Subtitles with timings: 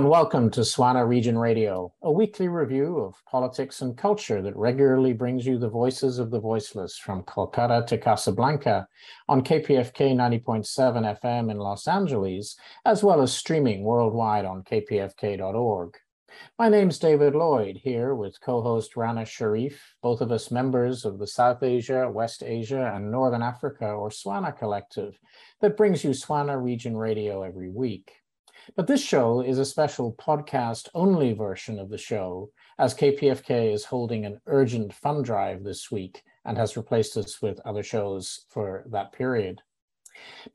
[0.00, 5.12] And welcome to Swana Region Radio, a weekly review of politics and culture that regularly
[5.12, 8.88] brings you the voices of the voiceless from Kolkata to Casablanca
[9.28, 15.94] on KPFK 90.7 FM in Los Angeles, as well as streaming worldwide on kpfk.org.
[16.58, 21.26] My name's David Lloyd, here with co-host Rana Sharif, both of us members of the
[21.26, 25.18] South Asia, West Asia, and Northern Africa or Swana Collective
[25.60, 28.19] that brings you Swana Region Radio every week.
[28.76, 33.84] But this show is a special podcast only version of the show, as KPFK is
[33.84, 38.84] holding an urgent fund drive this week and has replaced us with other shows for
[38.90, 39.62] that period.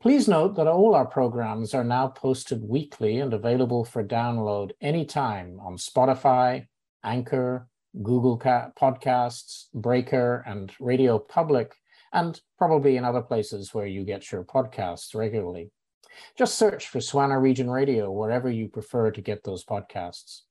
[0.00, 5.58] Please note that all our programs are now posted weekly and available for download anytime
[5.60, 6.66] on Spotify,
[7.02, 7.68] Anchor,
[8.02, 11.74] Google Podcasts, Breaker, and Radio Public,
[12.12, 15.70] and probably in other places where you get your podcasts regularly.
[16.36, 20.42] Just search for Swana Region Radio wherever you prefer to get those podcasts.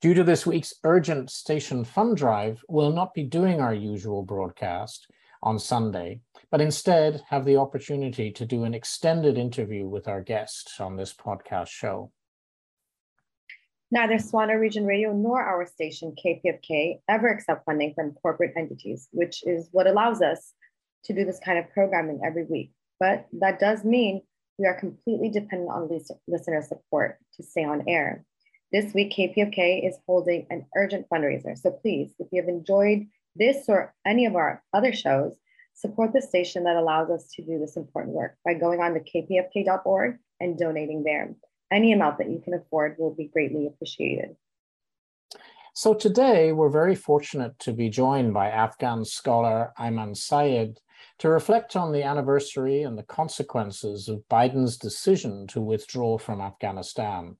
[0.00, 5.06] Due to this week's urgent station fund drive, we'll not be doing our usual broadcast
[5.42, 10.72] on Sunday, but instead have the opportunity to do an extended interview with our guest
[10.80, 12.10] on this podcast show.
[13.90, 19.42] Neither Swana Region Radio nor our station, KPFK, ever accept funding from corporate entities, which
[19.46, 20.52] is what allows us
[21.04, 22.72] to do this kind of programming every week.
[23.00, 24.22] But that does mean
[24.58, 25.88] we are completely dependent on
[26.26, 28.24] listener support to stay on air.
[28.72, 31.56] This week, KPFK is holding an urgent fundraiser.
[31.56, 33.06] So please, if you have enjoyed
[33.36, 35.36] this or any of our other shows,
[35.74, 39.00] support the station that allows us to do this important work by going on to
[39.00, 41.34] kpfk.org and donating there.
[41.70, 44.36] Any amount that you can afford will be greatly appreciated.
[45.74, 50.80] So today, we're very fortunate to be joined by Afghan scholar Aiman Saed
[51.18, 57.36] to reflect on the anniversary and the consequences of Biden's decision to withdraw from Afghanistan.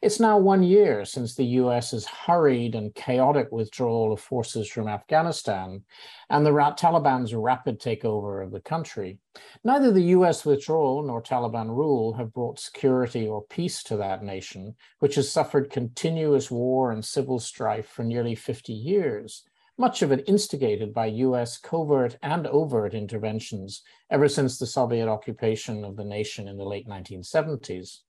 [0.00, 5.82] It's now one year since the US's hurried and chaotic withdrawal of forces from Afghanistan
[6.30, 9.18] and the Taliban's rapid takeover of the country.
[9.64, 14.76] Neither the US withdrawal nor Taliban rule have brought security or peace to that nation,
[15.00, 19.42] which has suffered continuous war and civil strife for nearly 50 years
[19.76, 25.84] much of it instigated by US covert and overt interventions ever since the Soviet occupation
[25.84, 28.00] of the nation in the late 1970s.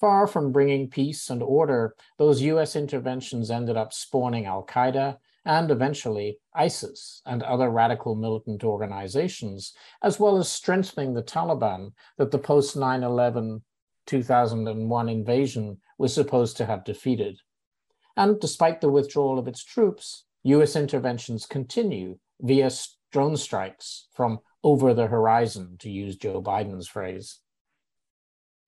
[0.00, 5.70] Far from bringing peace and order, those US interventions ended up spawning Al Qaeda and
[5.70, 12.38] eventually ISIS and other radical militant organizations, as well as strengthening the Taliban that the
[12.38, 13.62] post 9 11
[14.06, 17.40] 2001 invasion was supposed to have defeated.
[18.16, 22.70] And despite the withdrawal of its troops, US interventions continue via
[23.12, 27.40] drone strikes from over the horizon, to use Joe Biden's phrase.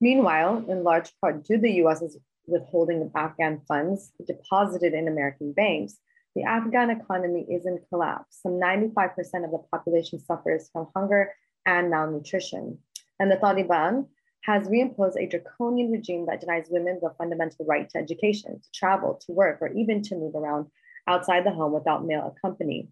[0.00, 5.52] Meanwhile, in large part due to the US's withholding of Afghan funds deposited in American
[5.52, 5.96] banks,
[6.34, 8.38] the Afghan economy is in collapse.
[8.42, 11.32] Some 95% of the population suffers from hunger
[11.64, 12.78] and malnutrition.
[13.18, 14.06] And the Taliban
[14.42, 19.20] has reimposed a draconian regime that denies women the fundamental right to education, to travel,
[19.26, 20.66] to work, or even to move around
[21.06, 22.88] outside the home without male accompany.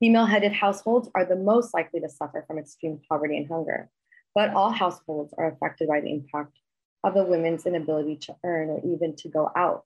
[0.00, 3.90] Female headed households are the most likely to suffer from extreme poverty and hunger,
[4.34, 6.58] but all households are affected by the impact
[7.04, 9.84] of the women's inability to earn or even to go out.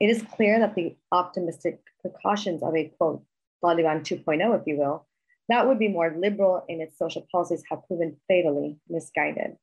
[0.00, 3.22] It is clear that the optimistic precautions of a quote,
[3.62, 5.06] Taliban 2.0, if you will,
[5.48, 9.56] that would be more liberal in its social policies have proven fatally misguided.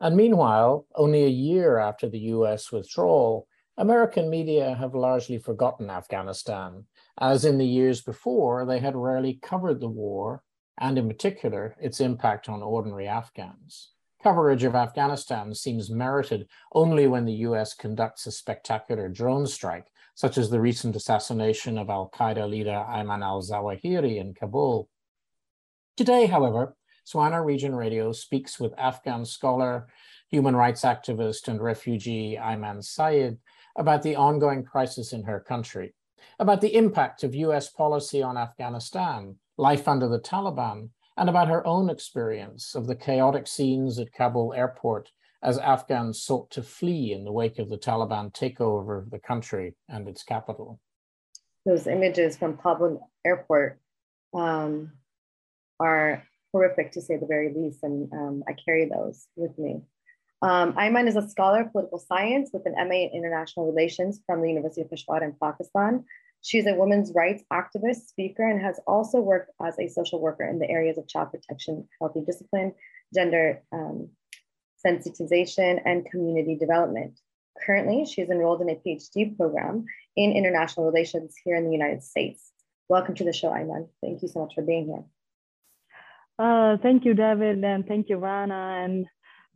[0.00, 3.47] And meanwhile, only a year after the US withdrawal,
[3.78, 6.84] American media have largely forgotten Afghanistan,
[7.20, 10.42] as in the years before, they had rarely covered the war,
[10.78, 13.92] and in particular, its impact on ordinary Afghans.
[14.20, 19.86] Coverage of Afghanistan seems merited only when the US conducts a spectacular drone strike,
[20.16, 24.88] such as the recent assassination of Al Qaeda leader Ayman al Zawahiri in Kabul.
[25.96, 26.74] Today, however,
[27.06, 29.86] Swana Region Radio speaks with Afghan scholar,
[30.28, 33.38] human rights activist, and refugee Aiman Saed
[33.78, 35.94] about the ongoing crisis in her country,
[36.38, 41.66] about the impact of US policy on Afghanistan, life under the Taliban, and about her
[41.66, 45.10] own experience of the chaotic scenes at Kabul airport
[45.42, 49.76] as Afghans sought to flee in the wake of the Taliban takeover of the country
[49.88, 50.80] and its capital.
[51.64, 53.80] Those images from Kabul airport
[54.34, 54.92] um,
[55.78, 59.82] are horrific to say the very least, and um, I carry those with me.
[60.40, 64.40] Um, Aiman is a scholar of political science with an MA in international relations from
[64.40, 66.04] the University of Peshawar in Pakistan.
[66.42, 70.44] She is a women's rights activist, speaker, and has also worked as a social worker
[70.44, 72.74] in the areas of child protection, healthy discipline,
[73.12, 74.10] gender um,
[74.86, 77.18] sensitization, and community development.
[77.66, 82.52] Currently, she's enrolled in a PhD program in international relations here in the United States.
[82.88, 83.88] Welcome to the show, Aiman.
[84.00, 85.04] Thank you so much for being here.
[86.38, 89.06] Uh, thank you, David, and thank you, Rana, and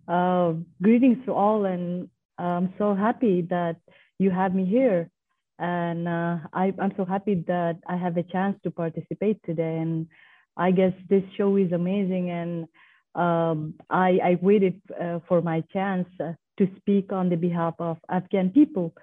[0.09, 0.53] uh,
[0.83, 1.65] greetings to all.
[1.65, 2.09] And
[2.39, 3.77] I'm so happy that
[4.19, 5.11] you have me here.
[5.59, 9.79] And uh, I, am so happy that I have a chance to participate today.
[9.79, 10.09] And
[10.57, 12.31] I guess this show is amazing.
[12.31, 12.69] And
[13.15, 18.51] um, I, I, waited uh, for my chance to speak on the behalf of Afghan
[18.51, 18.95] people.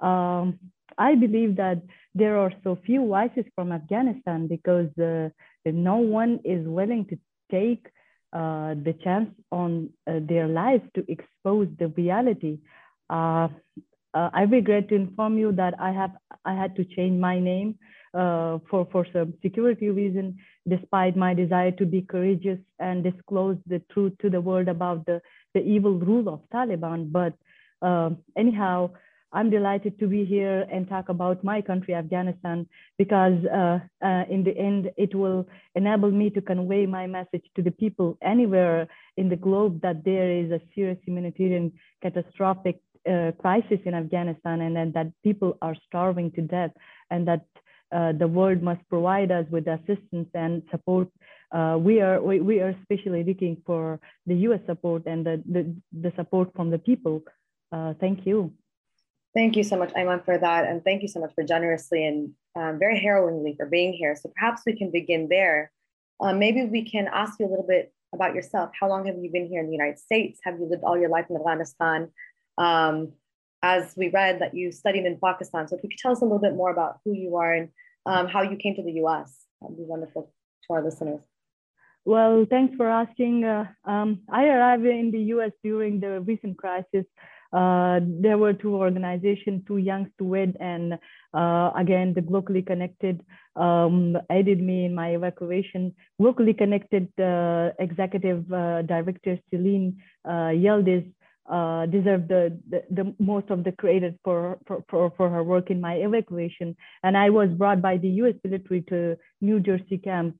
[0.00, 0.58] Um,
[0.98, 1.82] I believe that
[2.14, 5.28] there are so few voices from Afghanistan because uh,
[5.66, 7.18] no one is willing to
[7.50, 7.86] take
[8.32, 12.58] uh, the chance on uh, their lives to expose the reality.
[13.08, 13.48] Uh,
[14.14, 16.12] uh, I regret to inform you that I have
[16.44, 17.78] I had to change my name
[18.14, 20.38] uh, for for some security reason,
[20.68, 25.20] despite my desire to be courageous and disclose the truth to the world about the
[25.54, 27.12] the evil rule of Taliban.
[27.12, 27.34] But
[28.36, 28.90] anyhow,
[29.32, 34.44] I'm delighted to be here and talk about my country, Afghanistan, because uh, uh, in
[34.44, 39.28] the end, it will enable me to convey my message to the people anywhere in
[39.28, 44.92] the globe that there is a serious humanitarian catastrophic uh, crisis in Afghanistan and, and,
[44.94, 46.72] that people are starving to death
[47.10, 47.44] and that
[47.92, 51.08] uh, the world must provide us with assistance and support.
[51.52, 54.60] Uh, we are we, we are especially looking for the U.S.
[54.66, 57.22] support and the the, the support from the people.
[57.70, 58.52] Uh, thank you.
[59.36, 60.64] Thank you so much, Aiman, for that.
[60.66, 64.16] And thank you so much for generously and um, very harrowingly for being here.
[64.16, 65.70] So perhaps we can begin there.
[66.20, 68.70] Um, maybe we can ask you a little bit about yourself.
[68.80, 70.40] How long have you been here in the United States?
[70.44, 72.08] Have you lived all your life in Afghanistan?
[72.56, 73.12] Um,
[73.62, 75.68] as we read that you studied in Pakistan.
[75.68, 77.68] So if you could tell us a little bit more about who you are and
[78.06, 80.32] um, how you came to the US, that'd be wonderful
[80.66, 81.20] to our listeners.
[82.06, 83.44] Well, thanks for asking.
[83.44, 87.04] Uh, um, I arrived in the US during the recent crisis
[87.52, 90.98] uh, there were two organizations, Too Youngs to Wed, and
[91.34, 93.22] uh, again, the locally connected
[93.54, 95.94] um, aided me in my evacuation.
[96.18, 101.04] Locally connected uh, executive uh, director Celine uh, Yildiz
[101.92, 105.80] deserved the, the, the, most of the credit for, for, for, for, her work in
[105.80, 106.74] my evacuation.
[107.04, 110.34] And I was brought by the US military to New Jersey camp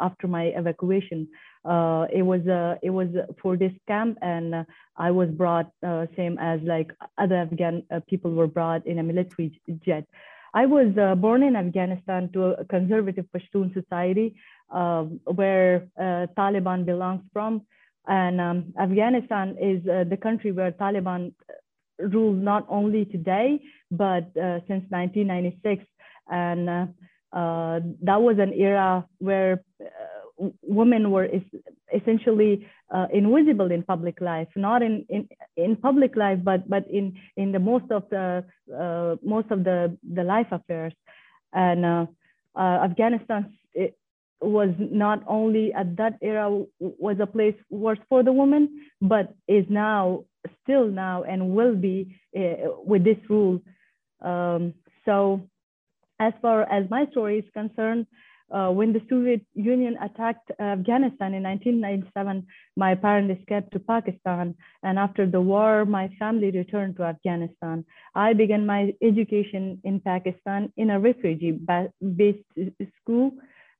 [0.00, 1.26] after my evacuation.
[1.66, 3.08] Uh, it was uh, it was
[3.42, 4.64] for this camp, and uh,
[4.96, 9.02] I was brought uh, same as like other Afghan uh, people were brought in a
[9.02, 10.04] military jet.
[10.54, 14.36] I was uh, born in Afghanistan to a conservative Pashtun society
[14.70, 15.88] um, where
[16.38, 17.62] Taliban belongs from,
[18.06, 21.32] and um, Afghanistan is the country where Taliban
[21.98, 23.60] rule not only today
[23.90, 24.30] but
[24.68, 25.84] since 1996,
[26.30, 26.68] and
[27.32, 29.62] that was an era where
[30.62, 31.28] women were
[31.94, 37.16] essentially uh, invisible in public life, not in, in, in public life, but, but in,
[37.36, 40.92] in the most of the, uh, most of the, the life affairs.
[41.52, 42.06] And uh,
[42.54, 43.54] uh Afghanistan
[44.40, 49.64] was not only at that era was a place worse for the woman, but is
[49.68, 50.24] now
[50.62, 53.60] still now and will be uh, with this rule.
[54.20, 54.74] Um,
[55.04, 55.48] so
[56.18, 58.06] as far as my story is concerned,
[58.50, 64.54] uh, when the Soviet Union attacked Afghanistan in 1997, my parents escaped to Pakistan.
[64.82, 67.84] And after the war, my family returned to Afghanistan.
[68.14, 72.44] I began my education in Pakistan in a refugee-based
[73.00, 73.32] school.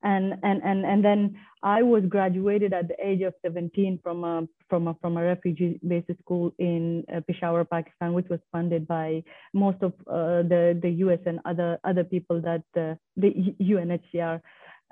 [0.06, 4.46] And, and, and, and then I was graduated at the age of 17 from a,
[4.70, 9.78] from a, from a refugee-based school in uh, Peshawar, Pakistan, which was funded by most
[9.82, 14.40] of uh, the, the US and other, other people that uh, the UNHCR.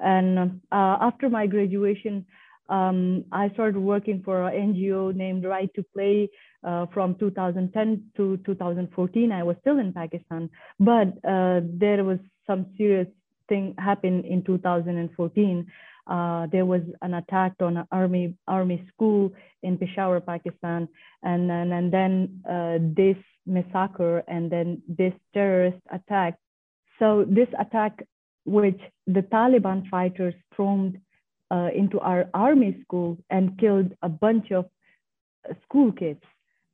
[0.00, 2.26] And uh, after my graduation,
[2.68, 6.28] um, I started working for an NGO named Right to Play
[6.66, 9.30] uh, from 2010 to 2014.
[9.30, 12.18] I was still in Pakistan, but uh, there was
[12.49, 13.06] some serious
[13.48, 15.66] thing happened in 2014.
[16.06, 19.32] Uh, there was an attack on an army army school
[19.62, 20.88] in Peshawar, Pakistan,
[21.22, 26.34] and and, and then uh, this massacre and then this terrorist attack.
[26.98, 28.06] So this attack,
[28.44, 31.00] which the Taliban fighters stormed
[31.50, 34.66] uh, into our army school and killed a bunch of
[35.64, 36.22] school kids,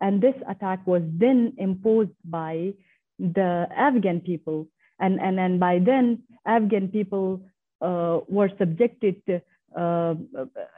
[0.00, 2.72] and this attack was then imposed by
[3.18, 4.66] the Afghan people,
[5.00, 7.42] and and and by then Afghan people
[7.80, 9.40] uh, were subjected to,
[9.76, 10.14] uh,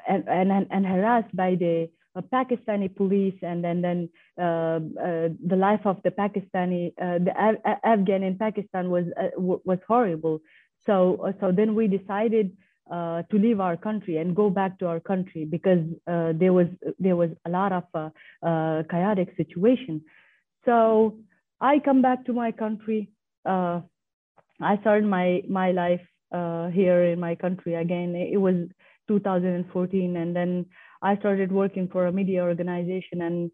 [0.08, 5.56] and, and, and harassed by the uh, Pakistani police and then, then uh, uh, the
[5.56, 10.40] life of the Pakistani, the Af Afghan in Pakistan was, was horrible.
[10.86, 12.56] So, so then we decided
[12.90, 16.66] uh, to leave our country and go back to our country because uh, there was
[16.98, 20.02] there was a lot of uh chaotic situation.
[20.64, 21.16] So
[21.60, 23.08] I come back to my country.
[24.62, 26.00] Uh, I started my my life
[26.32, 28.14] uh, here in my country again.
[28.14, 28.54] It was
[29.08, 30.66] 2014, and then
[31.02, 33.50] I started working for a media organization and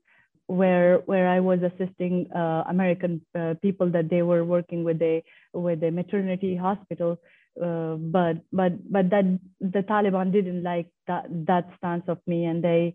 [0.47, 5.23] where where I was assisting uh, American uh, people that they were working with a
[5.53, 7.19] with a maternity hospital,
[7.63, 12.63] uh, but but but that the Taliban didn't like that that stance of me, and
[12.63, 12.95] they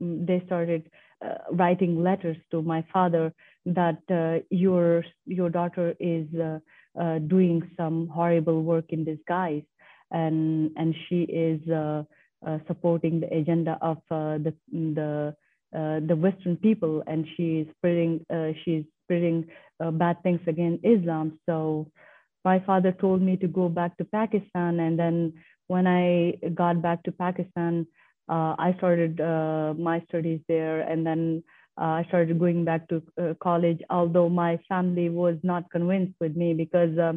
[0.00, 0.90] they started
[1.24, 3.32] uh, writing letters to my father
[3.66, 6.26] that uh, your your daughter is
[7.00, 9.62] uh, doing some horrible work in disguise,
[10.10, 11.60] and and she is
[12.66, 15.34] supporting the agenda of the the
[15.76, 19.46] uh, the Western people, and she's spreading uh, she's spreading
[19.84, 21.38] uh, bad things against Islam.
[21.44, 21.90] So
[22.42, 25.34] my father told me to go back to Pakistan, and then
[25.66, 27.86] when I got back to Pakistan,
[28.30, 31.44] uh, I started uh, my studies there, and then
[31.80, 33.80] Uh, I started going back to uh, college.
[33.90, 36.98] Although my family was not convinced with me because.
[36.98, 37.14] Uh,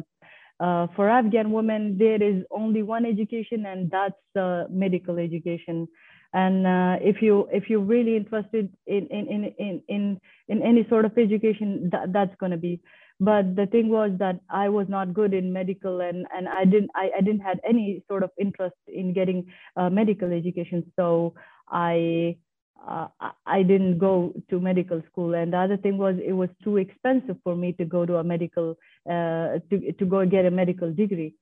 [0.94, 5.88] for Afghan women, there is only one education, and that's medical education
[6.34, 10.86] and uh, if you if you're really interested in in in in in, in any
[10.88, 12.80] sort of education that, that's going to be
[13.20, 16.90] but the thing was that i was not good in medical and and i didn't
[16.94, 21.34] i, I didn't had any sort of interest in getting uh, medical education so
[21.68, 22.36] i
[22.86, 23.08] uh,
[23.46, 27.36] I didn't go to medical school, and the other thing was it was too expensive
[27.44, 28.76] for me to go to a medical
[29.08, 31.34] uh, to to go get a medical degree.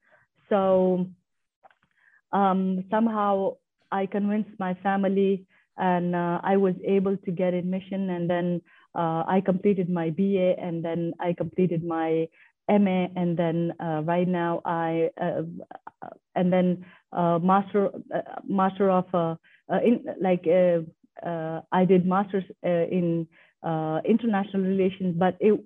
[0.49, 1.07] So
[2.33, 3.57] um, somehow
[3.91, 5.47] I convinced my family
[5.79, 8.11] and uh, I was able to get admission.
[8.11, 8.63] And then
[8.95, 12.29] uh, I completed my BA and then I completed my
[12.69, 15.43] MA and then uh, right now I uh,
[16.37, 17.91] and then master
[18.47, 19.39] master of
[19.83, 20.45] in like
[21.25, 23.27] Uh, I did masters uh, in
[23.63, 25.61] uh, international relations but it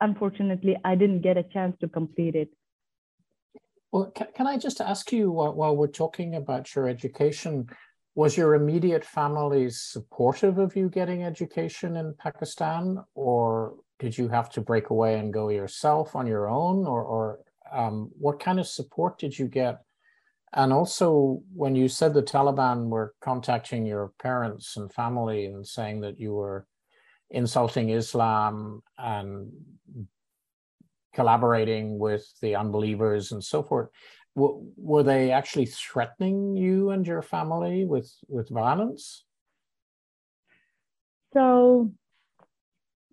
[0.00, 2.50] unfortunately I didn't get a chance to complete it.
[3.92, 7.68] Well, can, can I just ask you while, while we're talking about your education,
[8.16, 14.50] was your immediate family supportive of you getting education in Pakistan, or did you have
[14.50, 17.38] to break away and go yourself on your own, or, or
[17.72, 19.83] um, what kind of support did you get?
[20.54, 26.02] And also, when you said the Taliban were contacting your parents and family and saying
[26.02, 26.66] that you were
[27.30, 29.50] insulting Islam and
[31.12, 33.88] collaborating with the unbelievers and so forth
[34.36, 39.24] w- were they actually threatening you and your family with with violence?
[41.32, 41.90] So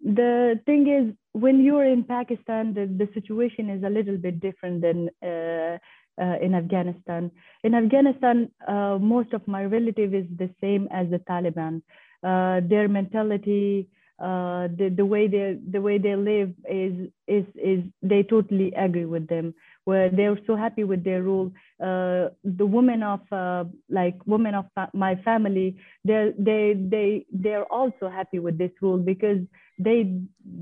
[0.04, 4.82] the thing is when you're in pakistan the, the situation is a little bit different
[4.82, 5.78] than uh,
[6.22, 7.32] uh, in afghanistan.
[7.64, 11.82] In afghanistan uh, most of my relative is the same as the taliban.
[12.24, 16.94] Uh, their mentality uh, the the way they the way they live is
[17.28, 19.54] is is they totally agree with them.
[19.86, 21.52] Where they're so happy with their rule
[21.82, 27.66] uh, the women of uh, like women of fa- my family they they they they're
[27.66, 29.40] also happy with this rule because
[29.80, 30.22] they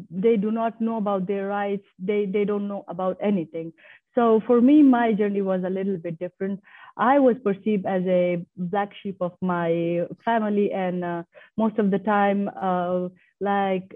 [0.09, 1.85] they do not know about their rights.
[1.99, 3.73] They they don't know about anything
[4.19, 6.59] so for me my journey was a little bit different.
[6.97, 11.23] I was perceived as a black sheep of my family and uh,
[11.57, 13.07] most of the time uh,
[13.39, 13.95] like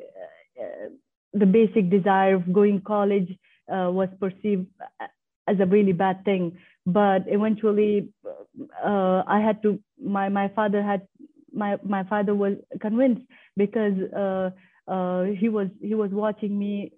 [0.62, 0.88] uh,
[1.34, 3.30] the basic desire of going college
[3.70, 4.68] uh, was perceived
[5.50, 6.58] as a really bad thing.
[6.86, 8.10] But eventually
[8.84, 11.08] uh, i had to my my father had
[11.53, 13.24] my my father was convinced
[13.58, 14.50] because uh,
[14.92, 16.94] uh, he was he was watching me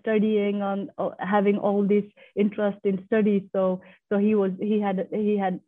[0.00, 5.36] studying on having all this interest in studies so so he was he had he
[5.36, 5.60] had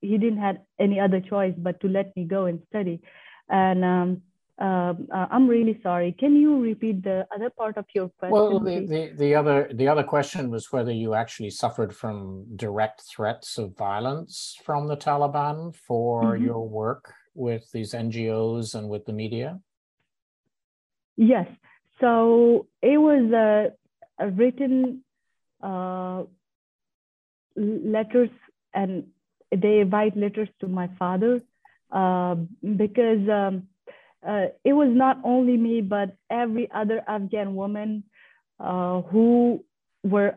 [0.00, 3.00] he didn't have any other choice but to let me go and study
[3.48, 4.22] and um,
[4.60, 6.12] um, uh, I'm really sorry.
[6.12, 8.30] Can you repeat the other part of your question?
[8.30, 13.02] Well, the, the, the, other the other question was whether you actually suffered from direct
[13.10, 16.44] threats of violence from the Taliban for mm-hmm.
[16.44, 19.60] your work with these NGOs and with the media.
[21.16, 21.48] Yes.
[22.00, 23.72] So it was a,
[24.24, 25.02] a written
[25.62, 26.22] uh,
[27.56, 28.30] letters,
[28.74, 29.04] and
[29.54, 31.42] they write letters to my father
[31.92, 32.36] uh,
[32.76, 33.28] because.
[33.28, 33.68] Um,
[34.26, 38.04] uh, it was not only me, but every other Afghan woman
[38.58, 39.64] uh, who
[40.04, 40.36] were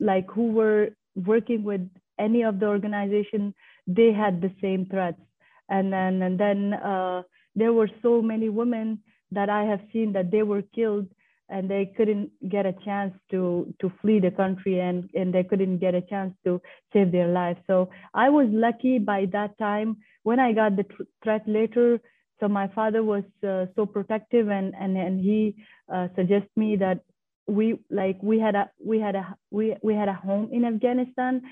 [0.00, 1.86] like who were working with
[2.18, 3.54] any of the organization,
[3.86, 5.20] they had the same threats.
[5.68, 7.22] And then and then uh,
[7.54, 9.00] there were so many women
[9.32, 11.06] that I have seen that they were killed
[11.50, 15.78] and they couldn't get a chance to to flee the country and and they couldn't
[15.78, 16.60] get a chance to
[16.92, 17.60] save their lives.
[17.66, 19.96] So i was lucky by that time.
[20.22, 20.84] When i got the
[21.22, 22.00] threat later
[22.40, 25.56] so my father was uh, so protective and and and he
[25.92, 27.00] uh, suggested me that
[27.46, 31.42] we like we had a we had a we we had a home in afghanistan.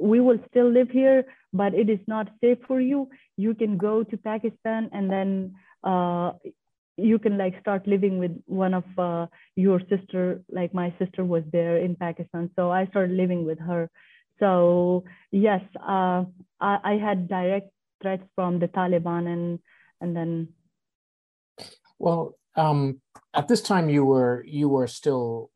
[0.00, 3.08] We will still live here but it is not safe for you.
[3.36, 6.32] You can go to pakistan and then uh,
[6.96, 11.42] you can like start living with one of uh, your sister like my sister was
[11.52, 13.90] there in pakistan so i started living with her.
[14.38, 16.24] So yes uh,
[16.60, 17.70] I, I had direct
[18.00, 19.58] threats from the taliban and
[20.00, 20.48] and then
[21.98, 23.00] well um,
[23.32, 25.50] at this time you were you were still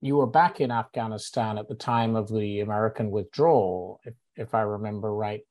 [0.00, 4.60] you were back in afghanistan at the time of the american withdrawal if, if i
[4.60, 5.42] remember right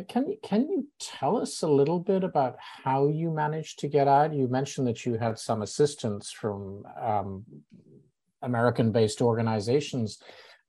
[0.00, 4.08] can you can you tell us a little bit about how you managed to get
[4.08, 4.32] out?
[4.32, 7.44] You mentioned that you had some assistance from um,
[8.40, 10.18] American-based organizations,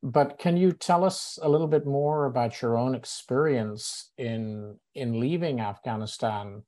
[0.02, 5.20] but can you tell us a little bit more about your own experience in in
[5.20, 6.64] leaving Afghanistan?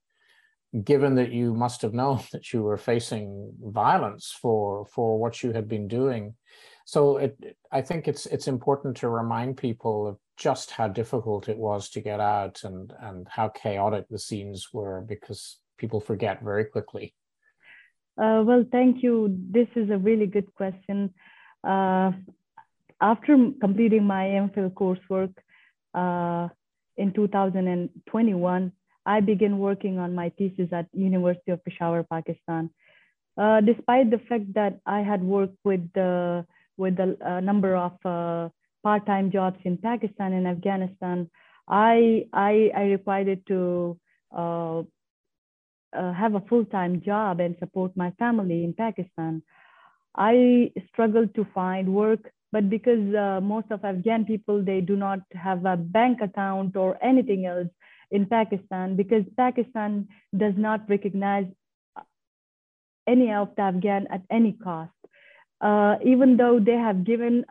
[0.84, 5.52] Given that you must have known that you were facing violence for for what you
[5.52, 6.36] had been doing,
[6.86, 11.58] so it, I think it's it's important to remind people of just how difficult it
[11.58, 16.65] was to get out and and how chaotic the scenes were because people forget very
[16.65, 17.13] quickly.
[18.18, 19.36] Uh, well, thank you.
[19.51, 21.13] This is a really good question.
[21.63, 22.12] Uh,
[23.01, 25.34] after completing my MPhil coursework
[25.94, 26.48] uh,
[26.96, 28.72] in 2021,
[29.06, 32.69] I began working on my thesis at University of Peshawar, Pakistan.
[33.38, 36.45] Uh, despite the fact that I had worked with the
[36.78, 38.50] with a, number of uh,
[38.86, 41.30] part-time jobs in Pakistan and Afghanistan,
[41.67, 44.00] I I, I required to
[44.43, 44.80] uh,
[46.00, 49.41] uh, have a full-time job and support my family in Pakistan.
[50.15, 55.19] I struggled to find work, but because uh, most of Afghan people they do not
[55.48, 57.71] have a bank account or anything else
[58.12, 60.08] in Pakistan, because Pakistan
[60.43, 61.48] does not recognize
[63.08, 64.91] any of the Afghan at any cost
[65.62, 67.45] uh, even though they have given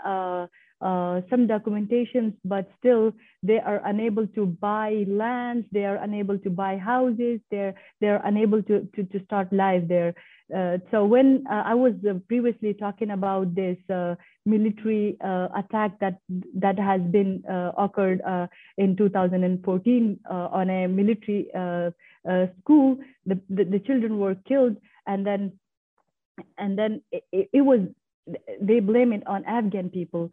[0.85, 6.38] uh, uh, some documentations, but still they are unable to buy lands, they are unable
[6.38, 10.14] to buy houses, they're, they're unable to, to, to start life there.
[10.55, 13.79] Uh, so when uh, I was uh, previously talking about this
[14.44, 15.16] military
[15.57, 16.18] attack that
[16.55, 17.42] that has been
[17.79, 18.20] occurred
[18.77, 21.49] in 2014 on a military
[22.61, 25.53] school, the, the, the children were killed, and then
[26.59, 27.81] and then it, it, was
[28.61, 30.31] they blame it on Afghan people.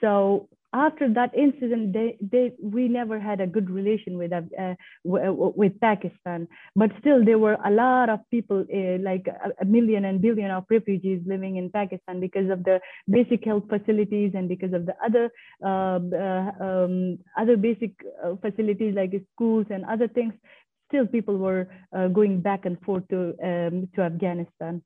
[0.00, 5.80] So after that incident, they, they we never had a good relation with uh, with
[5.80, 6.48] Pakistan.
[6.74, 9.26] But still, there were a lot of people, uh, like
[9.60, 14.32] a, million and billion of refugees living in Pakistan because of the basic health facilities
[14.34, 15.30] and because of the other
[15.64, 17.92] uh, uh um, other basic
[18.24, 20.34] uh, facilities like schools and other things.
[20.88, 24.82] Still, people were uh, going back and forth to um, to Afghanistan.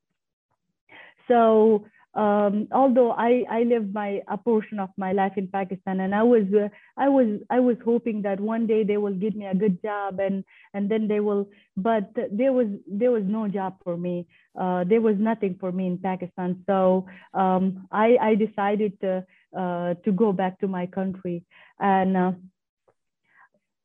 [1.28, 1.86] So
[2.18, 6.24] um, although I, I lived my a portion of my life in Pakistan, and I
[6.24, 9.54] was uh, I was I was hoping that one day they will give me a
[9.54, 10.42] good job, and
[10.74, 11.48] and then they will.
[11.76, 14.26] But there was there was no job for me.
[14.58, 16.64] Uh, there was nothing for me in Pakistan.
[16.66, 19.24] So um, I I decided to
[19.56, 21.44] uh, to go back to my country,
[21.78, 22.32] and uh,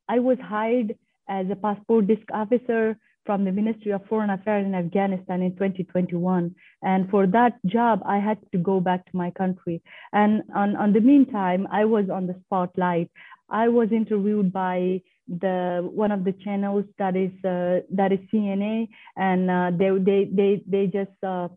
[0.10, 0.98] I was hired
[1.30, 6.54] as a passport disc officer from the Ministry of Foreign Affairs in Afghanistan in 2021.
[6.82, 9.82] And for that job, I had to go back to my country.
[10.12, 13.10] And on, on the meantime, I was on the spotlight.
[13.50, 18.88] I was interviewed by the one of the channels that is uh, that is CNA,
[19.16, 21.48] and uh, they they they they just uh,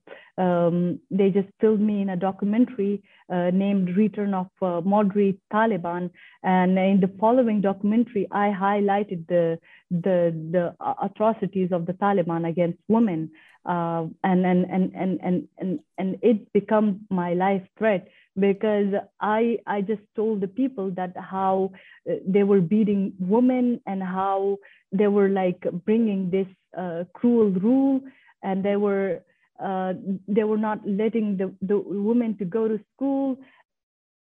[0.40, 6.10] um, they just filmed me in a documentary named "Return of uh, Moderate Taliban,"
[6.42, 9.58] and in the following documentary, I highlighted the
[9.90, 13.30] the the atrocities of the Taliban against women,
[13.64, 19.58] uh, and, and and and and and and it become my life threat because I
[19.66, 21.72] I just told the people that how
[22.10, 24.58] uh, they were beating women and how
[24.92, 26.46] they were like bringing this
[26.76, 28.00] uh, cruel rule
[28.42, 29.22] and they were
[29.62, 29.94] uh,
[30.28, 33.38] they were not letting the, the women to go to school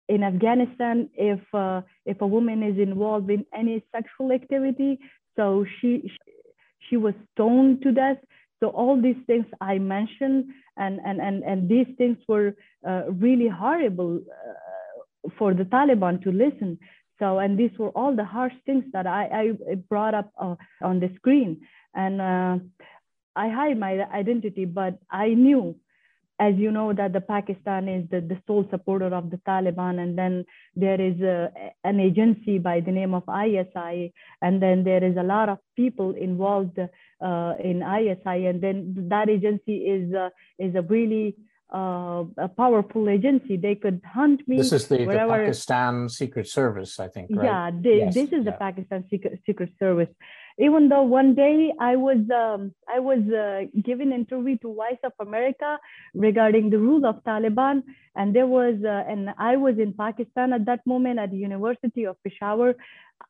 [0.10, 5.00] in Afghanistan if uh, if a woman is involved in any sexual activity.
[5.36, 6.12] So she
[6.90, 8.18] she was stoned to death
[8.62, 10.46] so all these things I mentioned,
[10.78, 12.56] and and and and these things were
[12.88, 16.78] uh, really horrible uh, for the Taliban to listen.
[17.20, 21.00] So and these were all the harsh things that I, I brought up uh, on
[21.00, 21.62] the screen,
[21.96, 22.58] and uh,
[23.36, 25.76] I hide my identity, but I knew
[26.48, 30.18] as you know that the pakistan is the, the sole supporter of the taliban and
[30.18, 30.44] then
[30.76, 31.38] there is a,
[31.84, 36.10] an agency by the name of isi and then there is a lot of people
[36.30, 37.78] involved uh, in
[38.08, 38.78] isi and then
[39.14, 41.36] that agency is uh, is a really
[41.74, 43.56] uh, a powerful agency.
[43.56, 44.58] They could hunt me.
[44.58, 47.30] This is the, the Pakistan Secret Service, I think.
[47.32, 47.46] Right?
[47.46, 48.14] Yeah, they, yes.
[48.14, 48.52] this is yeah.
[48.52, 50.10] the Pakistan Secret, Secret Service.
[50.58, 55.14] Even though one day I was um, I was uh, given interview to Voice of
[55.20, 55.78] America
[56.14, 57.84] regarding the rule of Taliban,
[58.16, 62.06] and there was uh, and I was in Pakistan at that moment at the University
[62.06, 62.76] of Peshawar.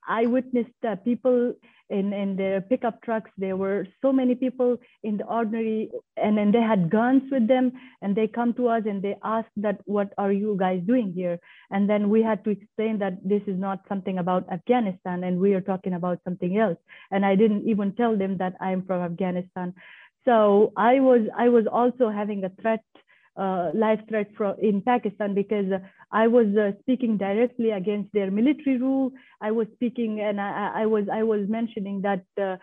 [0.07, 1.53] I witnessed uh, people
[1.91, 3.29] in, in the pickup trucks.
[3.37, 7.71] There were so many people in the ordinary, and then they had guns with them,
[8.01, 11.37] and they come to us and they ask that, "What are you guys doing here?"
[11.69, 15.53] And then we had to explain that this is not something about Afghanistan, and we
[15.53, 16.79] are talking about something else.
[17.11, 19.73] And I didn't even tell them that I am from Afghanistan.
[20.25, 22.83] So I was I was also having a threat
[23.37, 25.65] uh, life threat for, in Pakistan because
[26.11, 29.11] I was uh, speaking directly against their military rule.
[29.41, 32.57] I was speaking and I, I was I was mentioning that uh,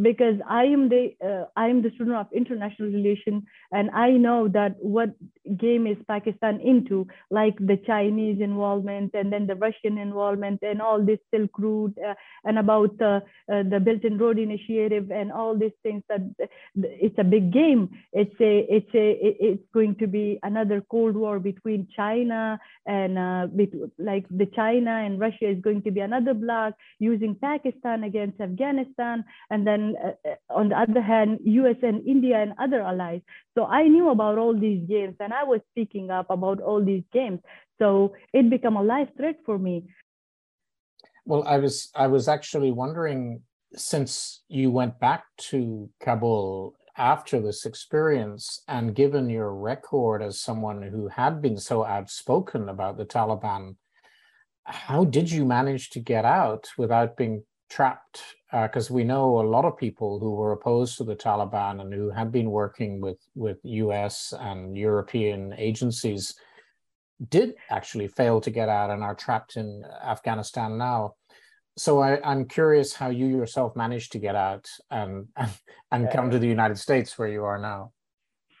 [0.00, 4.48] because I am the uh, I am the student of international relations, and I know
[4.48, 5.10] that what
[5.56, 11.04] game is Pakistan into, like the Chinese involvement and then the Russian involvement and all
[11.04, 15.76] this Silk Route uh, and about uh, the Belt and Road Initiative and all these
[15.82, 16.02] things.
[16.08, 16.22] That
[16.74, 17.90] it's a big game.
[18.12, 23.46] It's a it's a it's going to be another Cold War between China and uh,
[23.98, 29.24] like the China and Russia is going to be another bloc using Pakistan against Afghanistan,
[29.50, 33.20] and then uh, uh, on the other hand, US and India and other allies.
[33.54, 37.04] So I knew about all these games and I was speaking up about all these
[37.12, 37.40] games.
[37.78, 39.84] So it became a life threat for me.
[41.26, 43.42] Well, I was I was actually wondering
[43.74, 50.82] since you went back to Kabul after this experience and given your record as someone
[50.82, 53.76] who had been so outspoken about the Taliban,
[54.64, 59.48] how did you manage to get out without being trapped because uh, we know a
[59.48, 63.18] lot of people who were opposed to the Taliban and who had been working with
[63.34, 64.32] with U.S.
[64.38, 66.34] and European agencies
[67.28, 71.14] did actually fail to get out and are trapped in Afghanistan now.
[71.78, 75.50] So I, am curious how you yourself managed to get out and and,
[75.90, 77.92] and come to the United States where you are now.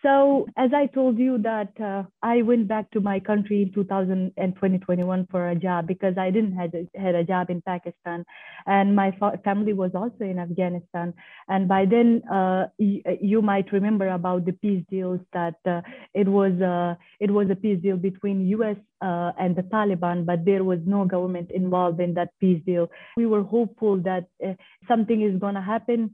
[0.06, 4.30] So as I told you that uh, I went back to my country in 2000
[4.36, 8.24] and 2021 for a job because I didn't had a, had a job in Pakistan,
[8.66, 11.12] and my fa- family was also in Afghanistan.
[11.48, 15.80] And by then, uh, y- you might remember about the peace deals that uh,
[16.14, 18.76] it was uh, it was a peace deal between U.S.
[19.02, 22.90] Uh, and the Taliban, but there was no government involved in that peace deal.
[23.18, 24.54] We were hopeful that uh,
[24.88, 26.10] something is going to happen,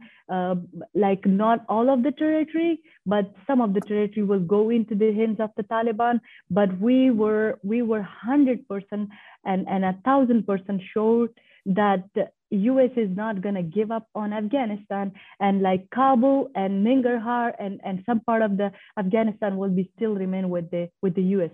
[0.92, 5.12] like not all of the territory, but some of the territory will go into the
[5.14, 6.20] hands of the Taliban.
[6.50, 9.10] But we were we were hundred percent
[9.44, 11.28] and and a thousand percent sure
[11.66, 12.90] that the U.S.
[12.96, 18.02] is not going to give up on Afghanistan, and like Kabul and Nangarhar and and
[18.04, 21.50] some part of the Afghanistan will be still remain with the with the U.S.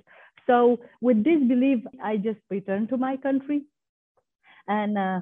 [0.48, 3.64] So with this belief, I just returned to my country,
[4.66, 4.98] and.
[4.98, 5.20] Uh,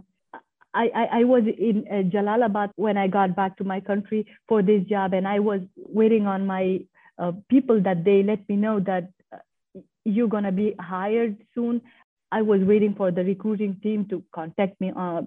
[0.75, 4.61] I, I, I, was in uh, Jalalabad when I got back to my country for
[4.61, 6.81] this job, and I was waiting on my
[7.19, 9.39] uh, people that they let me know that uh,
[10.05, 11.81] you're gonna be hired soon.
[12.31, 15.23] I was waiting for the recruiting team to contact me, uh,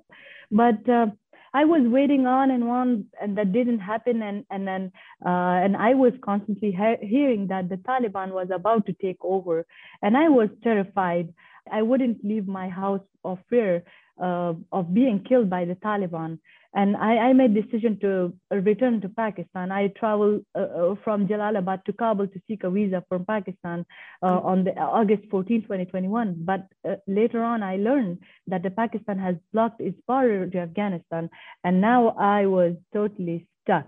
[0.51, 1.07] but uh,
[1.53, 4.21] I was waiting on and on, and that didn't happen.
[4.21, 4.91] And and then
[5.25, 9.65] uh, and I was constantly he- hearing that the Taliban was about to take over,
[10.01, 11.33] and I was terrified.
[11.71, 13.83] I wouldn't leave my house of fear
[14.21, 16.39] uh, of being killed by the Taliban.
[16.75, 19.71] And I, I made decision to return to Pakistan.
[19.71, 23.85] I traveled uh, uh, from Jalalabad to Kabul to seek a visa from Pakistan
[24.21, 26.35] uh, on the August 14, 2021.
[26.37, 31.31] But uh, later on, I learned that the Pakistan has blocked its border to Afghanistan,
[31.63, 33.87] and now I was totally stuck.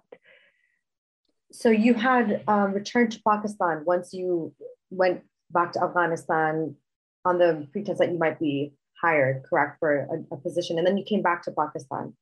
[1.52, 4.54] So you had um, returned to Pakistan once you
[4.90, 6.76] went back to Afghanistan
[7.26, 10.98] on the pretense that you might be hired, correct, for a, a position, and then
[10.98, 12.14] you came back to Pakistan.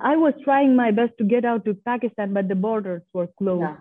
[0.00, 3.62] I was trying my best to get out to Pakistan, but the borders were closed.
[3.62, 3.76] Yeah.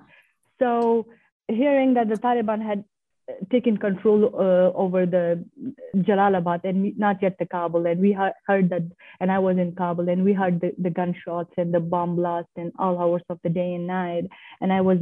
[0.59, 1.07] So,
[1.47, 2.83] hearing that the Taliban had
[3.29, 5.45] uh, taken control uh, over the
[5.95, 10.09] Jalalabad and not yet the Kabul, and we heard that, and I was in Kabul,
[10.09, 13.49] and we heard the, the gunshots and the bomb blasts in all hours of the
[13.49, 14.25] day and night,
[14.59, 14.97] and I was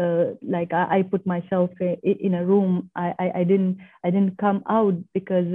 [0.00, 2.90] uh, like I, I, put myself in a room.
[2.96, 5.46] I, I, I, didn't I didn't come out because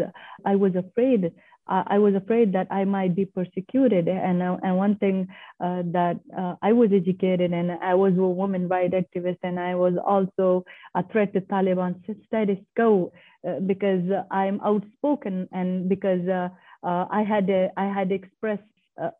[0.46, 1.32] I was afraid
[1.70, 4.08] I was afraid that I might be persecuted.
[4.08, 5.28] And, uh, and one thing
[5.60, 9.76] uh, that uh, I was educated and I was a woman rights activist and I
[9.76, 10.64] was also
[10.96, 11.96] a threat to Taliban
[12.28, 13.12] status quo
[13.48, 16.50] uh, because I'm outspoken and because uh,
[16.84, 18.64] uh, I had I had expressed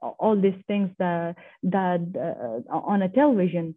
[0.02, 2.02] all these things that that
[2.70, 3.76] on a television.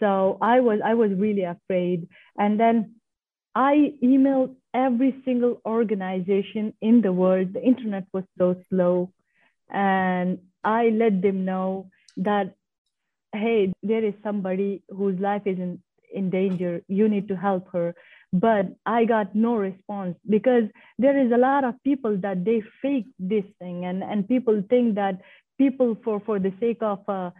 [0.00, 2.08] So I was I was really afraid.
[2.38, 2.96] And then
[3.54, 7.52] I emailed every single organization in the world.
[7.52, 9.12] The internet was so slow.
[9.70, 12.54] And I let them know that,
[13.32, 15.80] hey, there is somebody whose life is in,
[16.12, 16.82] in danger.
[16.88, 17.94] You need to help her.
[18.32, 20.64] But I got no response because
[20.98, 24.94] there is a lot of people that they fake this thing and, and people think
[24.94, 25.20] that
[25.58, 27.30] people for, for the sake of uh,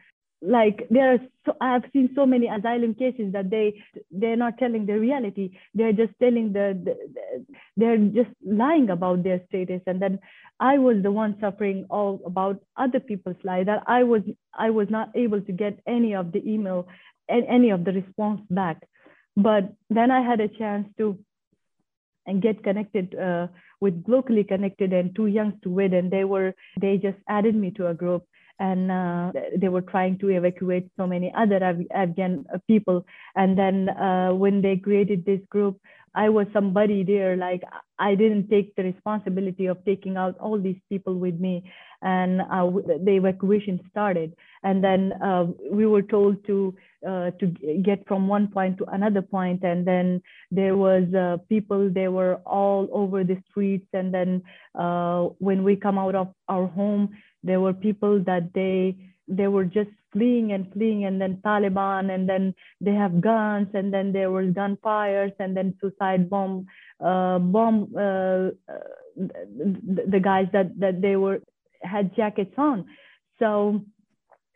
[0.42, 3.74] like there are so, i have seen so many asylum cases that they
[4.10, 5.50] they're not telling the reality.
[5.74, 9.82] They're just telling the, the, the, they're just lying about their status.
[9.86, 10.18] And then
[10.58, 14.22] i was the one suffering all about other people's life that i was
[14.54, 16.88] i was not able to get any of the email
[17.28, 18.86] and any of the response back.
[19.36, 21.18] But then i had a chance to
[22.26, 23.48] and get connected uh,
[23.80, 27.70] with locally connected and Too Youngs to Wed and they were they just added me
[27.72, 28.24] to a group
[28.60, 33.04] and uh, they were trying to evacuate so many other Af- Afghan uh, people.
[33.34, 35.80] And then uh, when they created this group,
[36.14, 37.36] I was somebody there.
[37.36, 37.62] Like
[37.98, 41.70] I didn't take the responsibility of taking out all these people with me,
[42.02, 42.70] and uh,
[43.04, 44.34] the evacuation started.
[44.62, 46.74] And then uh, we were told to
[47.06, 47.46] uh, to
[47.82, 51.04] get from one point to another point, and then there was
[51.48, 51.90] people.
[51.90, 54.42] They were all over the streets, and then
[55.38, 57.10] when we come out of our home
[57.42, 58.96] there were people that they
[59.30, 63.94] they were just fleeing and fleeing and then taliban and then they have guns and
[63.94, 66.66] then there were gunfires and then suicide bomb
[67.00, 68.50] uh, bomb uh,
[69.16, 71.40] the, the guys that that they were
[71.82, 72.84] had jackets on
[73.38, 73.84] so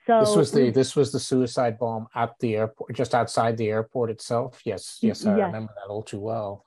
[0.07, 3.69] so this was the this was the suicide bomb at the airport just outside the
[3.69, 5.47] airport itself yes yes i yes.
[5.47, 6.67] remember that all too well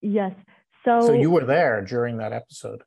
[0.00, 0.32] yes
[0.84, 2.82] so so you were there during that episode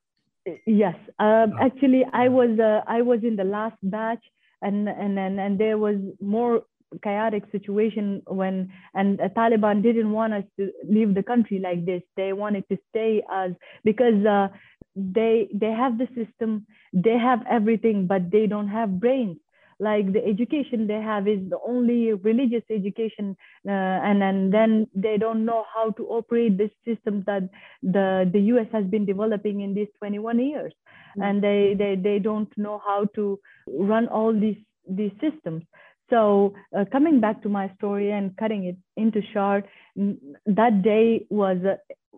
[0.68, 1.58] Yes, um, oh.
[1.60, 4.24] actually, I was uh, I was in the last batch,
[4.66, 6.64] and and and, and there was more
[7.04, 12.02] chaotic situation when and Taliban didn't want us to leave the country like this.
[12.16, 13.52] They wanted to stay as
[13.84, 14.48] because uh,
[14.96, 19.38] they they have the system, they have everything, but they don't have brains
[19.80, 23.36] like the education they have is the only religious education
[23.68, 27.50] uh, and, and then they don't know how to operate this system that
[27.84, 31.22] the, the us has been developing in these 21 years mm-hmm.
[31.24, 34.58] and they, they, they don't know how to run all these,
[34.90, 35.64] these systems
[36.10, 41.58] so uh, coming back to my story and cutting it into short that day was
[41.64, 41.78] a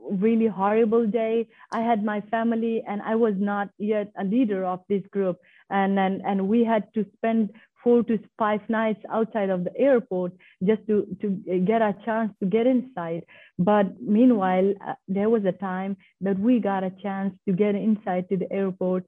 [0.09, 1.47] really horrible day.
[1.71, 5.39] I had my family and i was not yet a leader of this group.
[5.69, 10.33] And and, and we had to spend four to five nights outside of the airport
[10.63, 11.29] just to to
[11.71, 13.23] get a chance to get inside.
[13.59, 18.29] But meanwhile uh, there was a time that we got a chance to get inside
[18.29, 19.05] to the airport.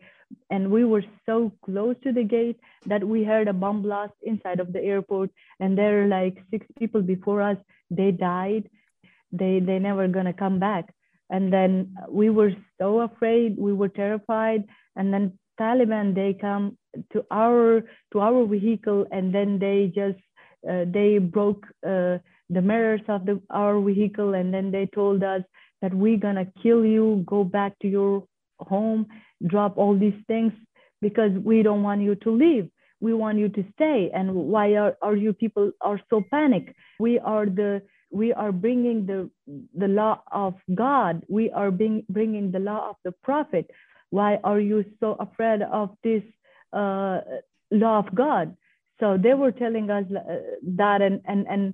[0.52, 4.60] And we were so close to the gate that we heard a bomb blast inside
[4.60, 5.32] of the airport.
[5.60, 7.58] And there are like six people before us
[7.90, 8.70] they died
[9.32, 10.94] they they never gonna come back
[11.30, 14.64] and then we were so afraid we were terrified
[14.96, 16.78] and then Taliban, they come
[17.12, 20.20] to our to our vehicle and then they just
[20.70, 22.18] uh, they broke uh,
[22.50, 25.42] the mirrors of the our vehicle and then they told us
[25.82, 28.24] that we're gonna kill you, go back to your
[28.60, 29.06] home,
[29.48, 30.54] drop all these things
[31.02, 32.70] because we don't want you to leave.
[33.02, 34.12] We want you to stay.
[34.14, 36.76] And why are, are you people are so panic?
[37.00, 39.30] We are the we are bringing the
[39.76, 41.24] the law of God.
[41.28, 43.70] We are being bringing the law of the prophet.
[44.10, 46.24] Why are you so afraid of this
[46.74, 47.22] uh,
[47.72, 48.56] law of god?
[49.00, 50.36] So they were telling us uh,
[50.78, 51.74] that and and and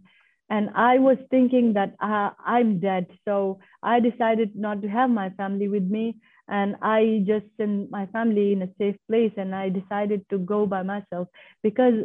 [0.49, 3.07] and i was thinking that uh, i'm dead.
[3.25, 6.17] So i decided not to have my family with me.
[6.47, 9.31] And i just sent my family in a safe place.
[9.37, 11.29] And i decided to go by myself
[11.63, 11.95] because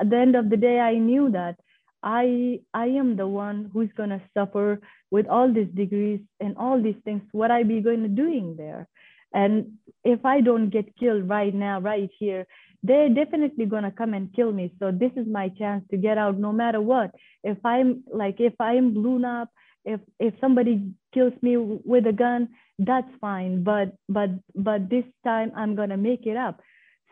[0.00, 1.56] at the end of the day i knew that
[2.04, 7.00] i i am the one who's to suffer with all these degrees and all these
[7.04, 8.88] things what i be going to doing there
[9.34, 9.72] and
[10.04, 12.46] if I don't get killed right now, right here,
[12.84, 14.72] they're definitely gonna come and kill me.
[14.78, 17.10] So this is my chance to get out no matter what.
[17.42, 19.48] If I'm like if I'm blown up,
[19.84, 23.64] if if somebody kills me with a gun, that's fine.
[23.64, 26.60] But but but this time I'm gonna make it up.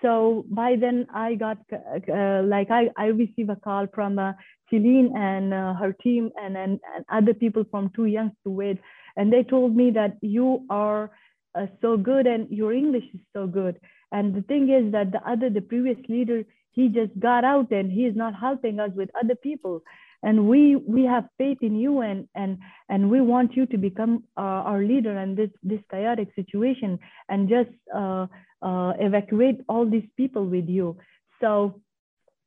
[0.03, 4.33] So by then I got uh, like I I received a call from uh,
[4.69, 8.79] Celine and uh, her team and, and and other people from Too Young to Wed,
[9.17, 11.11] and they told me that you are
[11.55, 13.79] uh, so good and your English is so good.
[14.11, 17.91] And the thing is that the other, the previous leader, he just got out and
[17.91, 19.83] he is not helping us with other people.
[20.23, 22.59] And we we have faith in you and and
[22.89, 27.49] and we want you to become uh, our leader in this this chaotic situation and
[27.49, 28.27] just uh,
[28.63, 30.97] uh, evacuate all these people with you.
[31.41, 31.81] So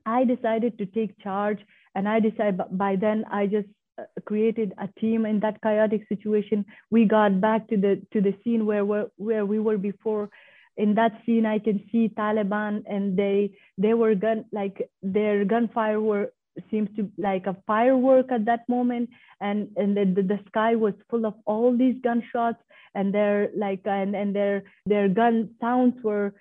[0.05, 1.59] I decided to take charge,
[1.95, 6.65] and I decided by then I just uh, created a team in that chaotic situation.
[6.91, 10.29] We got back to the to the scene where where, where we were before.
[10.77, 16.01] In that scene, I can see Taliban, and they they were gun like their gunfire
[16.01, 16.31] were
[16.69, 19.09] seems to like a firework at that moment,
[19.41, 22.61] and and the, the, sky was full of all these gunshots,
[22.93, 26.33] and their like and and their their gun sounds were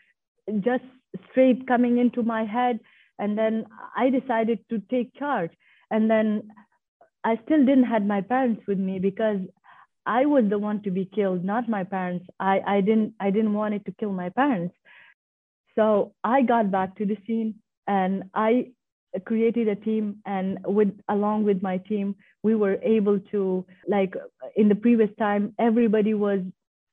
[0.61, 0.85] just
[1.31, 2.81] straight coming into my head,
[3.18, 5.50] and then I decided to take charge,
[5.90, 6.50] and then
[7.24, 9.40] I still didn't had my parents with me because
[10.07, 12.27] I was the one to be killed, not my parents.
[12.38, 14.74] I, I didn't I didn't want it to kill my parents.
[15.77, 18.72] So I got back to the scene and I
[19.20, 24.14] created a team and with along with my team we were able to like
[24.57, 26.40] in the previous time everybody was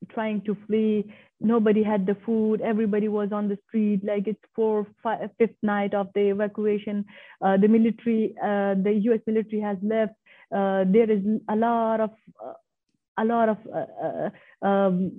[0.09, 1.13] trying to flee.
[1.39, 2.61] Nobody had the food.
[2.61, 4.01] Everybody was on the street.
[4.03, 7.05] Like it's four five, fifth night of the evacuation.
[7.43, 10.13] Uh, the military uh, the us military has left.
[10.55, 12.11] Uh, there is a lot of
[12.43, 12.53] uh,
[13.21, 14.29] a lot of uh, uh
[14.63, 15.11] um,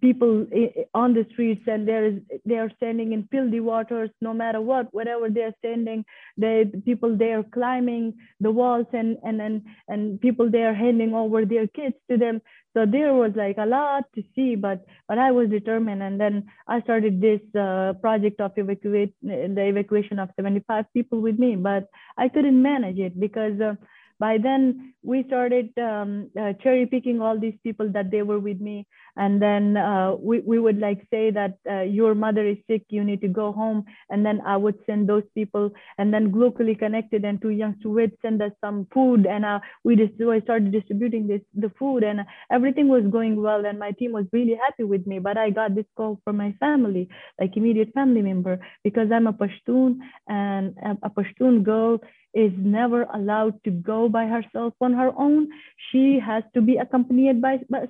[0.00, 0.46] people
[0.92, 4.92] on the streets and there is they are standing in filthy waters no matter what
[4.92, 6.04] wherever they are standing
[6.36, 11.14] they people they are climbing the walls and and and, and people they are handing
[11.14, 12.40] over their kids to them.
[12.74, 16.02] So there was like a lot to see but but i was determined.
[16.02, 21.38] And then i started this uh, project of evacuate the evacuation of 75 people with
[21.38, 23.74] me but i couldn't manage it because uh,
[24.18, 28.60] by then we started um, uh, cherry picking all these people that they were with
[28.60, 32.82] me and then uh, we, we would like say that uh, your mother is sick
[32.88, 36.74] you need to go home and then i would send those people and then locally
[36.74, 40.40] connected and Too Young would send us some food and uh, we just so i
[40.40, 44.58] started distributing this the food and everything was going well and my team was really
[44.64, 47.08] happy with me but i got this call from my family
[47.40, 49.98] like immediate family member because i'm a pashtun
[50.28, 52.00] and a pashtun girl
[52.36, 55.48] is never allowed to go by herself on her own.
[55.90, 57.86] She has to be accompanied by, by,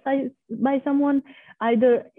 [0.49, 1.16] by someone.
[1.61, 2.11] Either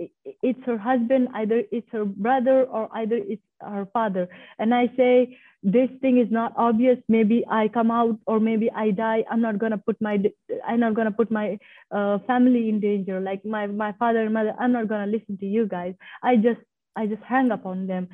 [0.41, 4.27] it's her husband, either it's her brother, or either it's her father.
[4.57, 6.97] And I say, this thing is not obvious.
[7.07, 9.23] Maybe I come out, or maybe I die.
[9.29, 10.17] I'm not gonna put my
[10.65, 11.59] I'm not gonna put my
[11.91, 13.19] uh, family in danger.
[13.19, 15.93] Like my my father and mother, I'm not gonna listen to you guys.
[16.23, 16.61] I just
[16.95, 18.07] I just hang up on them.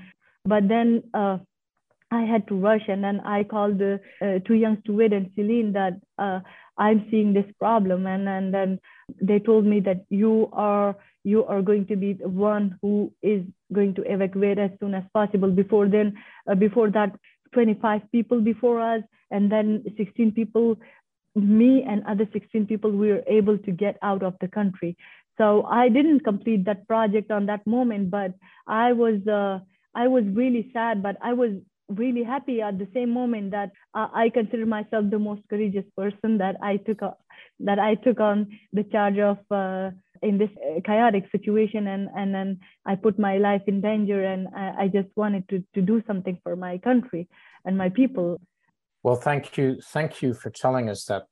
[0.45, 1.37] But then uh,
[2.11, 5.73] I had to rush, and then I called the uh, Too Young Stuart and Celine
[5.73, 6.39] that uh,
[6.77, 8.79] I'm seeing this problem, and and then
[9.21, 13.43] they told me that you are you are going to be the one who is
[13.71, 15.49] going to evacuate as soon as possible.
[15.49, 16.17] Before then,
[16.49, 17.15] uh, before that,
[17.53, 20.77] 25 people before us, and then 16 people.
[21.35, 24.95] Me and other 16 people, we were able to get out of the country.
[25.37, 28.33] So I didn't complete that project on that moment, but
[28.67, 29.59] I was uh,
[29.95, 31.51] I was really sad, but I was
[31.89, 36.37] really happy at the same moment that uh, I consider myself the most courageous person
[36.37, 37.15] that I took a,
[37.63, 42.33] that I took on the charge of uh, in this uh, chaotic situation and and
[42.33, 46.01] then I put my life in danger and I, I just wanted to to do
[46.07, 47.27] something for my country
[47.65, 48.39] and my people.
[49.03, 51.23] Well, thank you, thank you for telling us that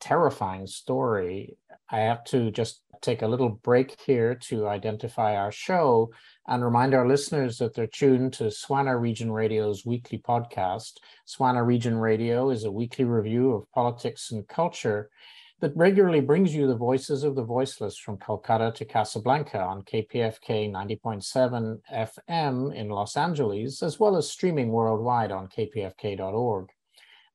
[0.00, 1.56] terrifying story.
[1.88, 6.10] I have to just take a little break here to identify our show
[6.48, 10.94] and remind our listeners that they're tuned to Swana Region Radio's weekly podcast.
[11.28, 15.10] Swana Region Radio is a weekly review of politics and culture
[15.60, 20.70] that regularly brings you the voices of the voiceless from Calcutta to Casablanca on KPFK
[20.70, 26.68] 90.7 FM in Los Angeles, as well as streaming worldwide on kpfk.org.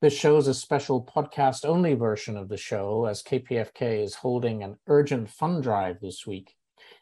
[0.00, 4.62] This show is a special podcast only version of the show as KPFK is holding
[4.62, 6.54] an urgent fund drive this week.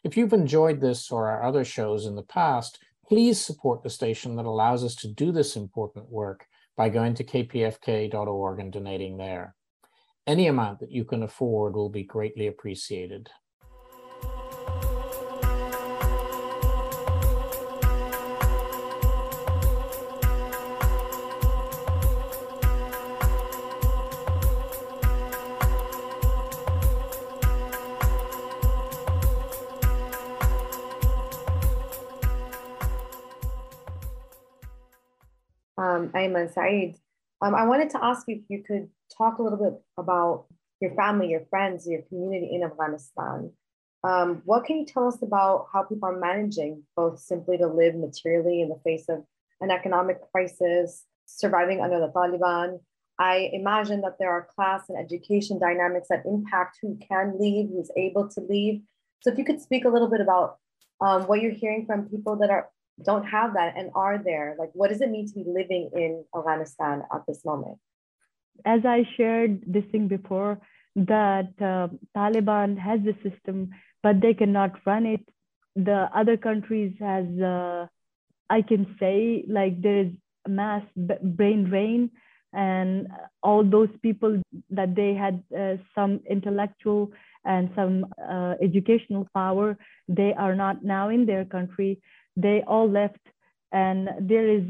[0.03, 4.35] If you've enjoyed this or our other shows in the past, please support the station
[4.37, 9.55] that allows us to do this important work by going to kpfk.org and donating there.
[10.27, 13.29] Any amount that you can afford will be greatly appreciated.
[35.81, 36.97] um, Aiman Saed.
[37.41, 38.89] Um, I wanted to ask if you could
[39.21, 40.45] talk a little bit about
[40.79, 43.51] your family, your friends, your community in Afghanistan.
[44.03, 47.95] Um, what can you tell us about how people are managing both simply to live
[47.95, 49.23] materially in the face of
[49.59, 52.79] an economic crisis, surviving under the Taliban?
[53.19, 57.91] I imagine that there are class and education dynamics that impact who can leave, who's
[57.95, 58.81] able to leave.
[59.21, 60.57] So if you could speak a little bit about
[60.99, 62.69] um, what you're hearing from people that are
[63.03, 66.23] don't have that and are there, like what does it mean to be living in
[66.35, 67.77] Afghanistan at this moment?
[68.65, 70.59] As I shared this thing before,
[70.95, 73.71] that uh, Taliban has the system,
[74.03, 75.21] but they cannot run it.
[75.75, 77.87] The other countries has, uh,
[78.49, 80.11] I can say, like there is
[80.47, 82.11] mass brain drain,
[82.53, 83.07] and
[83.41, 87.11] all those people that they had uh, some intellectual
[87.45, 89.77] and some uh, educational power,
[90.09, 92.01] they are not now in their country.
[92.35, 93.21] They all left,
[93.71, 94.63] and there is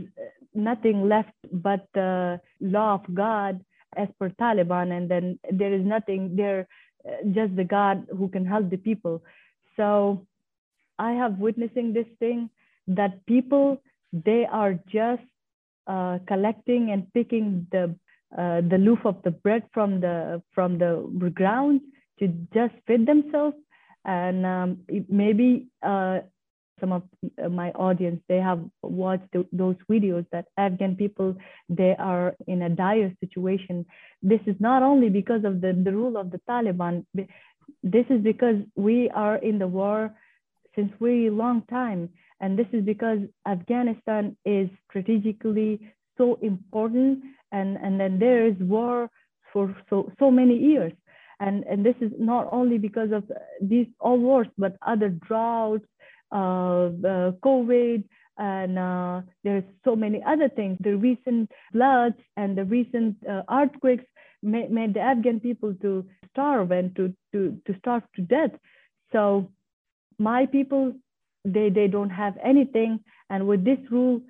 [0.53, 3.63] nothing left but the law of God
[3.95, 6.67] as per Taliban, and then there is nothing there,
[7.07, 9.23] uh, just the God who can help the people.
[9.77, 10.25] So
[10.99, 12.49] I have witnessing this thing
[12.87, 13.81] that people
[14.13, 15.23] they are just
[15.87, 17.95] uh, collecting and picking the
[18.37, 21.81] uh, the loaf of the bread from the from the ground
[22.19, 23.57] to just feed themselves
[24.05, 24.79] and um,
[25.09, 26.19] maybe uh,
[26.81, 27.03] some of
[27.51, 31.35] my audience they have watched those videos that afghan people
[31.69, 33.85] they are in a dire situation.
[34.21, 37.05] This is not only because of the, the rule of the taliban.
[37.83, 40.13] This is because we are in the war
[40.75, 42.09] since very long time.
[42.39, 47.23] And this is because afghanistan is strategically so important.
[47.51, 49.09] And and then there is war
[49.53, 50.93] for so so many years.
[51.39, 53.23] And and this is not only because of
[53.61, 55.90] these all wars but other droughts uh, uh,
[56.33, 58.03] COVID,
[58.37, 60.77] and uh, there's so many other things.
[60.81, 64.05] The recent floods and the recent uh, earthquakes
[64.41, 68.51] made, made, the Afghan people to starve and to, to, to starve to death.
[69.11, 69.51] So
[70.17, 70.93] my people,
[71.45, 73.01] they, they don't have anything.
[73.29, 74.21] And with this rule,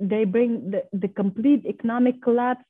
[0.00, 2.64] they bring the, the complete economic collapse.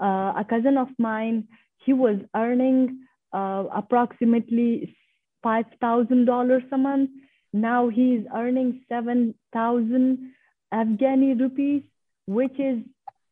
[0.00, 1.48] Uh, a cousin of mine,
[1.84, 3.00] he was earning
[3.32, 4.96] uh, approximately
[5.44, 7.10] $5,000 a month
[7.52, 10.32] now he is earning 7,000
[10.72, 11.82] Afghani rupees,
[12.26, 12.78] which is,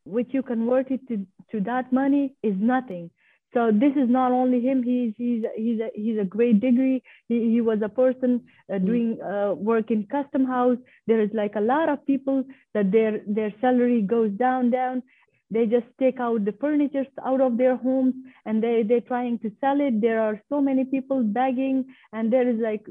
[0.04, 3.10] which you convert it to, to that money is nothing.
[3.52, 4.82] So this is not only him.
[4.82, 7.02] He's he's he's a, he's a great degree.
[7.28, 8.42] He, he was a person
[8.72, 8.86] uh, mm.
[8.86, 10.78] doing uh, work in custom house.
[11.08, 12.44] There is like a lot of people
[12.74, 15.02] that their their salary goes down down.
[15.50, 18.14] They just take out the furniture out of their homes
[18.46, 20.00] and they they're trying to sell it.
[20.00, 22.86] There are so many people begging, and there is like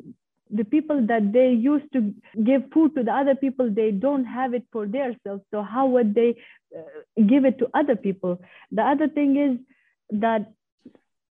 [0.49, 4.53] the people that they used to give food to the other people they don't have
[4.53, 5.43] it for themselves.
[5.51, 6.35] So how would they
[6.75, 8.41] uh, give it to other people?
[8.71, 10.51] The other thing is that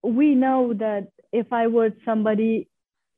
[0.02, 2.68] we know that if i were somebody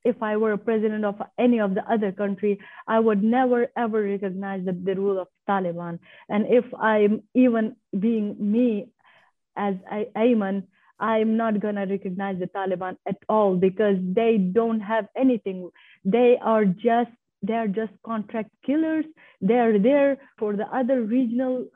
[0.04, 4.02] if i were a president of any of the other country i would never ever
[4.02, 5.98] recognize the, the rule of taliban.
[6.28, 8.88] And if i'm even being me
[9.56, 9.74] as
[10.16, 10.64] Aiman
[11.00, 15.70] I'm not going to recognize the Taliban at all because they don't have anything.
[16.04, 17.10] They are just
[17.42, 19.04] they are just contract killers.
[19.40, 21.66] They are there for the other regional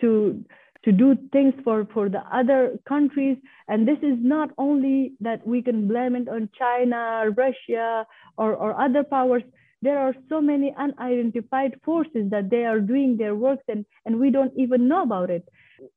[0.00, 0.44] to
[0.84, 3.36] to do things for for the other countries.
[3.68, 8.06] And this is not only that we can blame it on China, or Russia,
[8.38, 9.42] or, or other powers.
[9.82, 14.30] There are so many unidentified forces that they are doing their works and, and we
[14.30, 15.46] don't even know about it.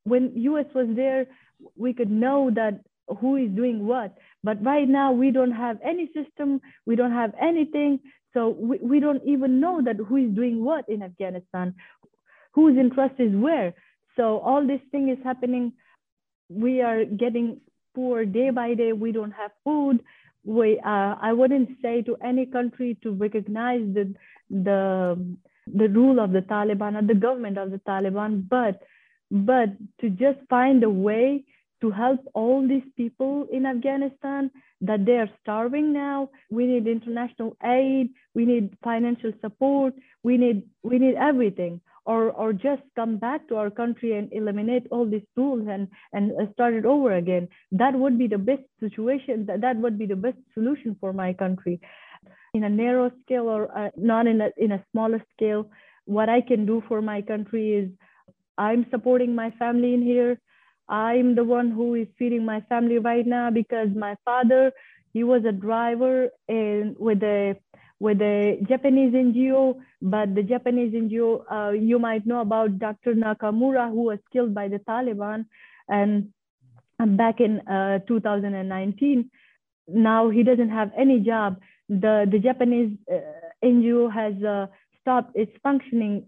[0.04, 1.28] When US was there,
[1.76, 2.82] we could know that
[3.20, 4.16] who is doing what.
[4.44, 8.00] But right now, we don't have any system, we don't have anything.
[8.34, 11.76] So we, we don't even know that who is doing what in Afghanistan,
[12.54, 13.74] whose interest is where.
[14.16, 15.74] So all this thing is happening.
[16.50, 17.62] We are getting
[17.96, 18.94] poor day by day.
[18.94, 20.02] We don't have food.
[20.44, 24.14] We, uh, I wouldn't say to any country to recognize the,
[24.50, 25.36] the,
[25.74, 28.82] the rule of the Taliban or the government of the Taliban, but
[29.32, 29.70] but
[30.02, 31.44] to just find a way
[31.82, 34.52] to help all these people in Afghanistan
[34.82, 36.30] that they are starving now.
[36.50, 41.82] We need international aid, we need financial support, we need we need everything.
[42.06, 46.32] Or, or just come back to our country and eliminate all these rules and, and
[46.54, 47.50] start it over again.
[47.72, 49.46] That would be the best situation.
[49.46, 51.80] That, that would be the best solution for my country.
[52.56, 55.70] In a narrow scale or uh, not in a, in a smaller scale,
[56.06, 57.90] what I can do for my country is
[58.60, 60.40] I'm supporting my family in here.
[60.90, 64.72] I'm the one who is feeding my family right now because my father,
[65.14, 67.56] he was a driver and with a
[68.00, 73.14] with a Japanese NGO, but the Japanese NGO, uh, you might know about Dr.
[73.14, 75.46] Nakamura, who was killed by the Taliban,
[75.90, 76.30] and
[77.18, 79.30] back in uh, 2019.
[79.88, 81.60] now he doesn't have any job.
[81.90, 83.18] The, the Japanese uh,
[83.64, 84.68] NGO has uh,
[85.02, 86.24] stopped its functioning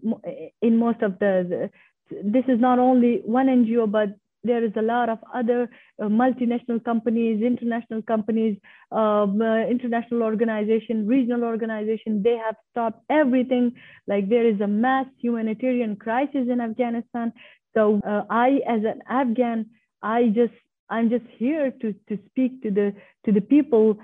[0.60, 1.70] in most of the, the,
[2.10, 4.10] this is not only one NGO, but
[4.44, 8.56] there is a lot of other uh, multinational companies, international companies,
[8.90, 12.22] um, uh, international organization, regional organization.
[12.22, 13.74] They have stopped everything.
[14.06, 17.32] Like there is a mass humanitarian crisis in Afghanistan.
[17.74, 19.66] So uh, I, as an Afghan,
[20.02, 20.54] I just
[20.90, 22.94] I'm just here to to speak to the
[23.24, 23.96] to the people.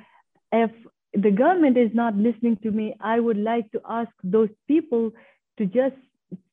[0.53, 0.71] If
[1.13, 5.11] the government is not listening to me, I would like to ask those people
[5.59, 5.97] to just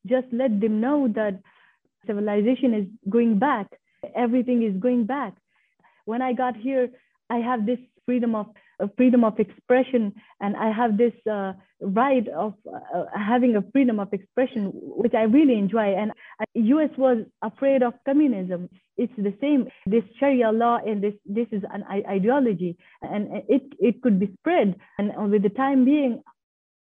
[0.06, 1.40] just let them know that
[2.06, 3.66] civilization is going back.
[4.14, 5.34] Everything is going back.
[6.04, 6.88] When I got here,
[7.28, 8.46] I have this freedom of
[8.78, 13.98] uh, freedom of expression, and I have this uh, right of uh, having a freedom
[13.98, 15.94] of expression, which I really enjoy.
[15.94, 16.12] And
[16.54, 16.90] U.S.
[16.98, 18.68] was afraid of communism.
[18.96, 19.68] It's the same.
[19.86, 24.76] This Sharia law and this this is an ideology, and it it could be spread.
[24.98, 26.22] And with the time being,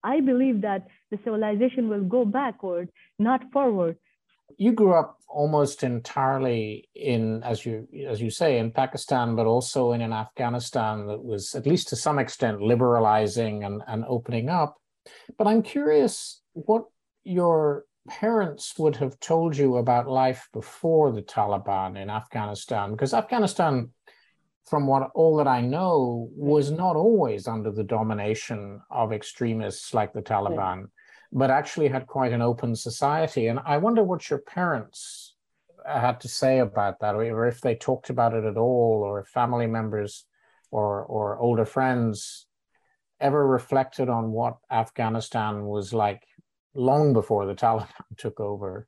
[0.03, 2.89] I believe that the civilization will go backward,
[3.19, 3.97] not forward
[4.57, 9.93] you grew up almost entirely in, as you as you say, in Pakistan, but also
[9.93, 14.77] in an Afghanistan that was, at least to some extent, liberalizing and, and opening up.
[15.37, 16.85] But I'm curious what
[17.23, 23.89] your parents would have told you about life before the Taliban in Afghanistan, because Afghanistan,
[24.65, 30.13] from what all that I know, was not always under the domination of extremists like
[30.13, 30.87] the Taliban
[31.33, 33.47] but actually had quite an open society.
[33.47, 35.35] And I wonder what your parents
[35.85, 39.27] had to say about that, or if they talked about it at all, or if
[39.27, 40.25] family members
[40.71, 42.45] or, or older friends
[43.19, 46.23] ever reflected on what Afghanistan was like
[46.75, 47.87] long before the Taliban
[48.17, 48.87] took over.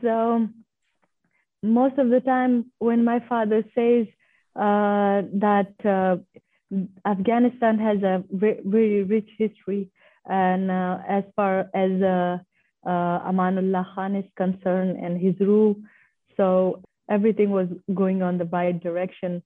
[0.00, 0.48] So,
[1.62, 4.15] most of the time, when my father says uh,
[4.56, 6.16] that uh,
[7.06, 9.90] Afghanistan has a very, rich history,
[10.28, 12.38] and uh, as far as uh,
[12.84, 15.76] uh, Amanullah Khan is concerned and his rule,
[16.36, 19.42] so everything was going on the right direction.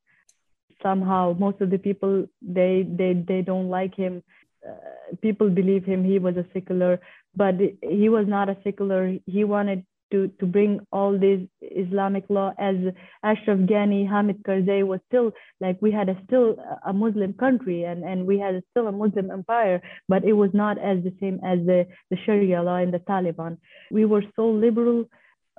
[0.82, 4.22] Somehow, most of the people they they they don't like him.
[4.66, 6.04] Uh, people believe him.
[6.04, 7.00] He was a secular,
[7.36, 9.18] but he was not a secular.
[9.26, 12.76] He wanted to, to bring all this Islamic law as
[13.22, 16.56] Ashraf Ghani, Hamid Karzai was still like we had a still
[16.86, 20.78] a Muslim country and, and we had still a Muslim empire, but it was not
[20.78, 23.58] as the same as the, the Sharia law in the Taliban.
[23.90, 25.06] We were so liberal.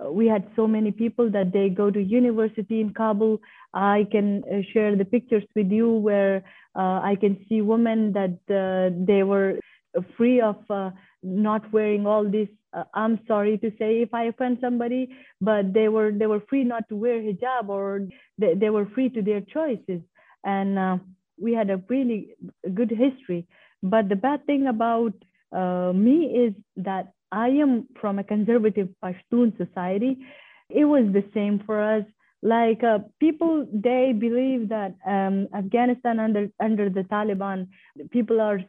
[0.10, 3.40] We had so many people that they go to university in Kabul.
[3.74, 6.44] I can uh, share the pictures with you where
[6.76, 9.60] uh, I can see women that uh, they were
[10.18, 10.92] free of uh,
[11.24, 15.10] not wearing all these uh, i'm sorry to say if i offend somebody
[15.40, 18.08] but they were they were free not to wear hijab or
[18.42, 20.02] they, they were free to their choices.
[20.44, 20.98] And uh,
[21.40, 22.36] we had a really
[22.74, 23.48] good history.
[23.82, 25.14] But the bad thing about
[25.56, 30.18] uh, me is that i am from a conservative pashtun society.
[30.70, 32.06] It was the same for us.
[32.44, 37.68] Like uh, people they believe that um, afghanistan under under the taliban
[38.10, 38.60] people are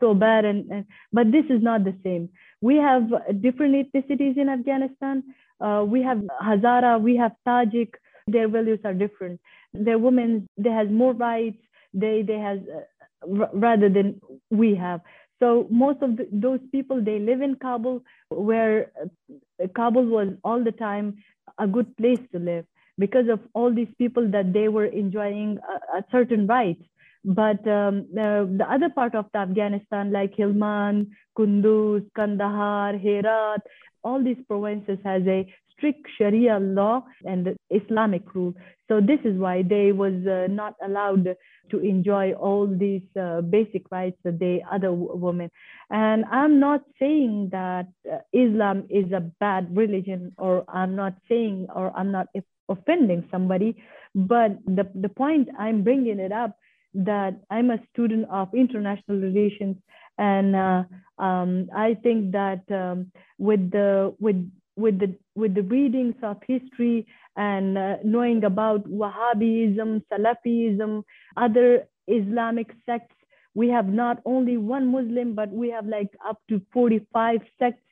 [0.00, 2.28] so bad and, and, but this is not the same
[2.68, 3.04] we have
[3.46, 5.22] different ethnicities in afghanistan.
[5.60, 8.00] Uh, we have hazara we have tajik.
[8.36, 9.40] Their values are different.
[9.88, 11.58] Their women they has more rights
[12.04, 15.00] they they has uh, rather than we have.
[15.40, 20.64] So most of the, those people they live in kabul where uh, kabul was all
[20.70, 21.16] the time
[21.58, 22.64] a good place to live
[22.98, 26.82] because of all these people that they were enjoying a, a certain rights.
[27.24, 31.08] But um, uh, the other part of the Afghanistan, like Helmand,
[31.38, 33.62] Kunduz, Kandahar, Herat,
[34.02, 38.54] all these provinces has a strict Sharia law and Islamic rule.
[38.88, 41.34] So this is why they was uh, not allowed
[41.70, 45.50] to enjoy all these uh, basic rights that they other women.
[45.90, 51.68] And I'm not saying that uh, Islam is a bad religion, or I'm not saying,
[51.74, 52.28] or I'm not
[52.68, 53.76] offending somebody
[54.14, 56.56] but the, the point i'm bringing it up
[56.94, 59.76] that i'm a student of international relations.
[60.16, 60.84] And uh,
[61.18, 67.06] um, i think that um, with the with with the with the readings of history
[67.36, 71.02] and uh, knowing about wahhabism salafism
[71.36, 73.14] other islamic sects
[73.54, 77.82] we have not only one muslim but we have like up to 45 sects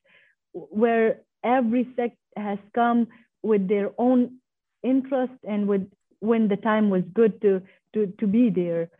[0.52, 3.06] where every sect has come
[3.42, 4.38] with their own
[4.82, 5.88] interest and with
[6.20, 7.62] when the time was good to
[7.94, 8.90] to to be there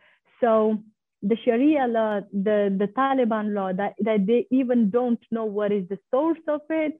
[0.41, 0.77] so
[1.21, 5.87] the sharia law the the taliban law that that they even don't know what is
[5.89, 6.93] the source of it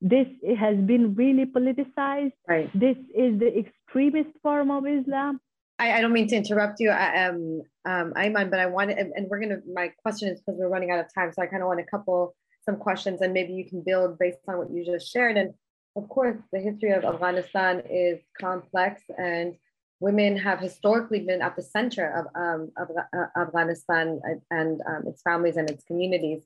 [0.00, 0.26] this
[0.58, 5.40] has been really politicized right this is the extremist form of islam
[5.78, 9.12] I, I don't mean to interrupt you, I, um, um, Aiman, but I wanted, and,
[9.14, 9.58] and we're gonna.
[9.72, 11.84] My question is because we're running out of time, so I kind of want a
[11.84, 12.34] couple
[12.64, 15.36] some questions, and maybe you can build based on what you just shared.
[15.36, 15.52] And
[15.94, 19.54] of course, the history of Afghanistan is complex, and
[20.00, 24.20] women have historically been at the center of, um, of uh, Afghanistan
[24.50, 26.42] and um, its families and its communities.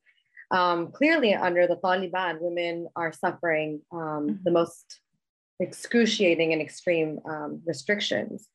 [0.50, 4.34] Um, clearly, under the Taliban, women are suffering um, mm-hmm.
[4.44, 5.00] the most
[5.60, 8.48] excruciating and extreme um, restrictions.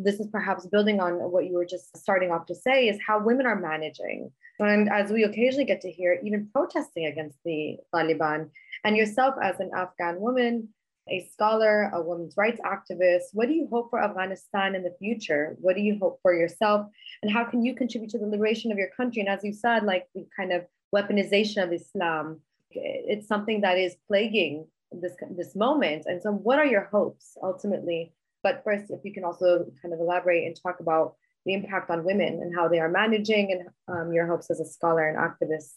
[0.00, 3.18] This is perhaps building on what you were just starting off to say is how
[3.18, 4.30] women are managing.
[4.60, 8.50] And as we occasionally get to hear, even protesting against the Taliban,
[8.84, 10.68] and yourself as an Afghan woman,
[11.10, 15.56] a scholar, a women's rights activist, what do you hope for Afghanistan in the future?
[15.60, 16.86] What do you hope for yourself?
[17.22, 19.20] And how can you contribute to the liberation of your country?
[19.20, 22.40] And as you said, like the kind of weaponization of Islam,
[22.70, 26.04] it's something that is plaguing this, this moment.
[26.06, 30.00] And so, what are your hopes ultimately but first, if you can also kind of
[30.00, 34.12] elaborate and talk about the impact on women and how they are managing and um,
[34.12, 35.74] your hopes as a scholar and activist.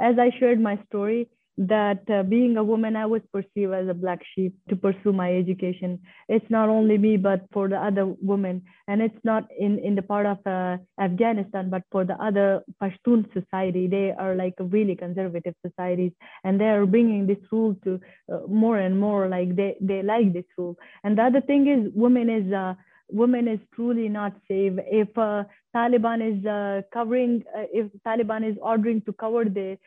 [0.00, 3.94] As I shared my story, that uh, being a woman, I was perceived as a
[3.94, 5.98] black sheep to pursue my education.
[6.28, 8.62] It's not only me, but for the other women.
[8.86, 13.26] And it's not in, in the part of uh, Afghanistan, but for the other Pashtun
[13.32, 13.88] society.
[13.88, 16.12] They are like really conservative societies.
[16.44, 18.00] And they are bringing this rule to
[18.32, 20.76] uh, more and more, like they, they like this rule.
[21.02, 22.74] And the other thing is, women is uh,
[23.10, 24.74] women is truly not safe.
[24.86, 25.44] If uh,
[25.74, 29.78] Taliban is uh, covering, uh, if Taliban is ordering to cover the,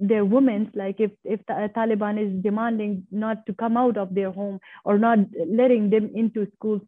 [0.00, 4.60] their women, like if, if Taliban is demanding not to come out of their home
[4.84, 6.82] or not letting them into schools,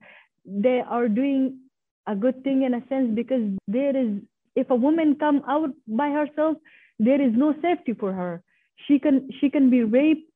[0.44, 1.58] they are doing
[2.06, 4.18] a good thing in a sense because there is,
[4.56, 6.56] if a woman come out by herself,
[6.98, 8.42] there is no safety for her.
[8.86, 10.30] She can, she can be raped.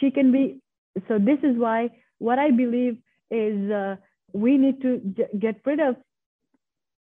[0.00, 0.60] She can be,
[1.08, 2.98] so this is why what I believe
[3.30, 3.96] is uh,
[4.32, 4.98] we need to
[5.38, 5.96] get rid of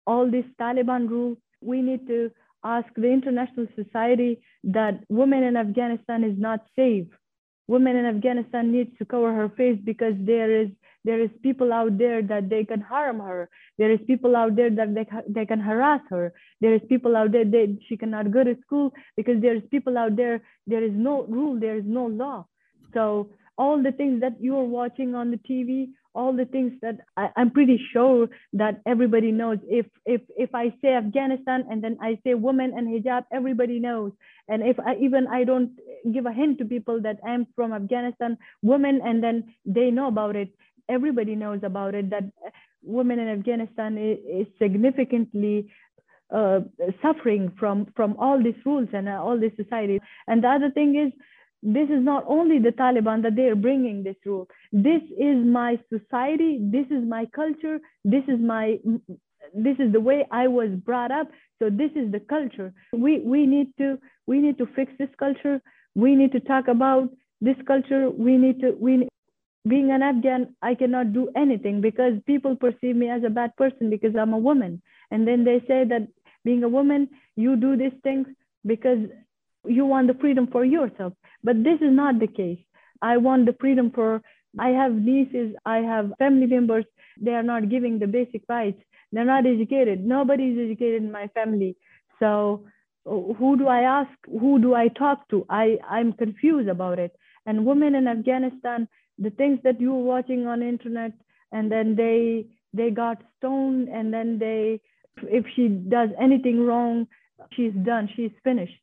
[0.07, 1.39] all these Taliban rules.
[1.61, 2.31] We need to
[2.65, 7.07] ask the international society that women in Afghanistan is not safe.
[7.67, 10.69] Women in Afghanistan needs to cover her face because there is
[11.05, 13.49] there is people out there that they can harm her.
[13.79, 16.35] There is people out there that they, they can harass her.
[16.61, 19.97] There is people out there that she cannot go to school because there is people
[19.97, 22.47] out there, there is no rule, there is no law.
[22.93, 25.89] So all the things that you are watching on the TV,
[26.19, 29.59] all the things that I, am pretty sure that everybody knows.
[29.81, 34.13] If if if I say Afghanistan and then I say woman and hijab, everybody knows.
[34.49, 35.73] And if I even I don't
[36.13, 40.35] give a hint to people that I'm from Afghanistan, women, and then they know about
[40.35, 40.51] it,
[40.89, 42.11] everybody knows about it.
[42.11, 42.25] That
[42.83, 45.71] women in Afghanistan is, is significantly
[46.35, 46.61] uh,
[47.01, 50.01] suffering from from all these rules and uh, all this society.
[50.27, 51.13] And the other thing is
[51.63, 54.49] this is not only the Taliban that they are bringing this rule.
[54.73, 56.59] This is my society.
[56.61, 57.81] This is my culture.
[58.05, 58.79] This is my
[59.55, 61.29] this is the way I was brought up.
[61.59, 62.73] So this is the culture.
[62.93, 65.61] We we need to we need to fix this culture.
[65.95, 67.09] We need to talk about
[67.41, 68.11] this culture.
[68.11, 69.09] We need to we
[69.69, 73.91] being an Afghan, I cannot do anything because people perceive me as a bad person
[73.91, 74.81] because I'm a woman.
[75.11, 76.09] And then they say that
[76.45, 78.27] being a woman, you do these things
[78.65, 78.99] because
[79.67, 81.13] you want the freedom for yourself.
[81.43, 82.59] But this is not the case.
[83.01, 84.23] I want the freedom for,
[84.59, 86.85] I have nieces, I have family members,
[87.21, 88.81] they are not giving the basic rights.
[89.13, 90.05] They're not educated.
[90.05, 91.77] Nobody is educated in my family.
[92.21, 92.67] So
[93.07, 94.11] uh, who do I ask?
[94.27, 95.47] Who do I talk to?
[95.49, 97.17] I, I'm confused about it.
[97.47, 98.87] And women in Afghanistan,
[99.19, 101.13] the things that you were watching on internet,
[101.51, 104.81] and then they they got stoned, and then they,
[105.23, 107.07] if she does anything wrong,
[107.53, 108.75] she's done, she's finished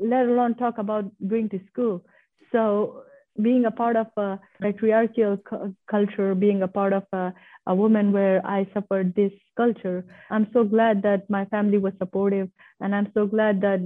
[0.00, 2.04] let alone talk about going to school.
[2.52, 3.02] So
[3.42, 7.32] being a part of a patriarchal cu- culture, being a part of a,
[7.66, 12.48] a woman where I suffered this culture, I'm so glad that my family was supportive,
[12.80, 13.80] and I'm so glad that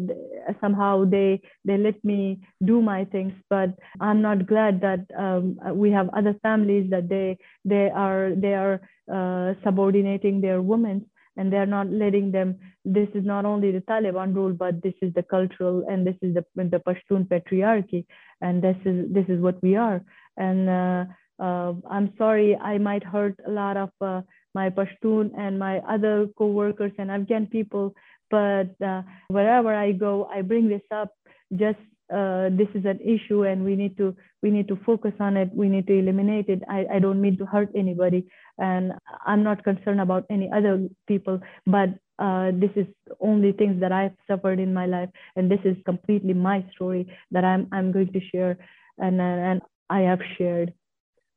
[0.60, 3.32] somehow they they let me do my things.
[3.48, 3.70] But
[4.00, 8.80] I'm not glad that um, we have other families that they they are they are
[9.12, 11.06] uh, subordinating their women
[11.38, 15.14] and they're not letting them this is not only the taliban rule but this is
[15.14, 18.04] the cultural and this is the, the pashtun patriarchy
[18.42, 20.02] and this is this is what we are.
[20.36, 21.04] And uh,
[21.40, 24.20] uh, i'm sorry i might hurt a lot of uh,
[24.54, 27.94] my pashtun and my other co-workers and afghan people
[28.30, 31.14] but uh, wherever i go i bring this up
[31.54, 31.78] just
[32.12, 35.50] uh, this is an issue and we need to we need to focus on it.
[35.54, 36.62] We need to eliminate it.
[36.68, 38.26] I, I don't mean to hurt anybody
[38.58, 38.92] and
[39.26, 41.88] i'm not concerned about any other people but
[42.18, 42.86] uh, this is
[43.20, 47.44] only things that i've suffered in my life and this is completely my story that
[47.44, 48.58] i'm i'm going to share
[48.98, 50.74] and and i have shared.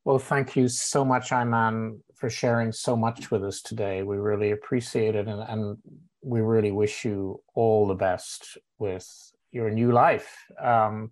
[0.03, 4.01] Well thank you so much Aiman for sharing so much with us today.
[4.03, 5.78] We really appreciate it, and, and
[6.24, 9.07] we really wish you all the best with
[9.52, 11.12] your new life um,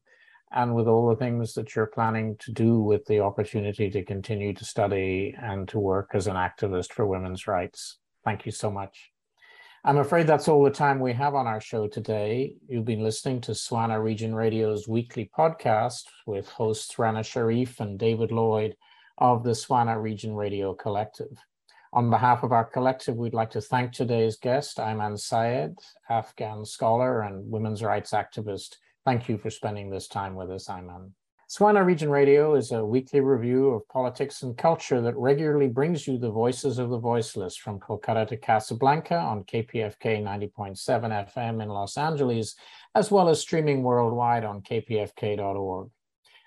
[0.52, 4.54] and with all the things that you're planning to do with the opportunity to continue
[4.54, 7.98] to study and to work as an activist for women's rights.
[8.26, 9.12] Thank you so much.
[9.86, 12.56] I'm afraid that's all the time we have on our show today.
[12.68, 18.32] You've been listening to Swana Region Radio's weekly podcast with hosts Rana Sharif and David
[18.32, 18.76] Lloyd
[19.20, 21.38] of the Swana Region Radio Collective.
[21.92, 25.76] On behalf of our collective, we'd like to thank today's guest, Aiman Saed,
[26.08, 28.76] Afghan scholar and women's rights activist.
[29.06, 31.12] Thank you for spending this time with us, Ayman.
[31.50, 36.20] Swana Region Radio is a weekly review of politics and culture that regularly brings you
[36.20, 40.78] the voices of the voiceless from Kolkata to Casablanca on KPFK 90.7
[41.34, 42.56] FM in Los Angeles,
[42.94, 45.90] as well as streaming worldwide on kpfk.org.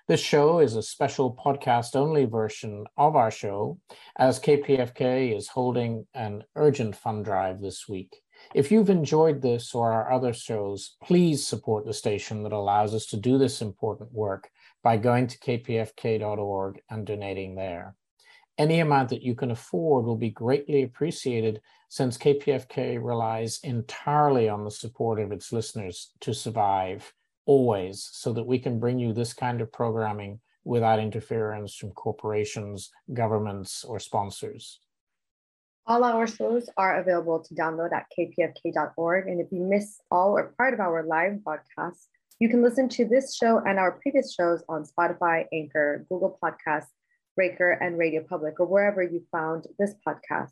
[0.05, 3.79] This show is a special podcast only version of our show,
[4.17, 8.17] as KPFK is holding an urgent fund drive this week.
[8.53, 13.05] If you've enjoyed this or our other shows, please support the station that allows us
[13.07, 14.49] to do this important work
[14.83, 17.95] by going to kpfk.org and donating there.
[18.57, 24.65] Any amount that you can afford will be greatly appreciated since KPFK relies entirely on
[24.65, 27.13] the support of its listeners to survive
[27.45, 32.91] always so that we can bring you this kind of programming without interference from corporations,
[33.13, 34.79] governments, or sponsors.
[35.85, 39.27] All our shows are available to download at kpfk.org.
[39.27, 42.07] And if you miss all or part of our live broadcasts,
[42.39, 46.87] you can listen to this show and our previous shows on Spotify, Anchor, Google Podcasts,
[47.35, 50.51] Breaker, and Radio Public, or wherever you found this podcast.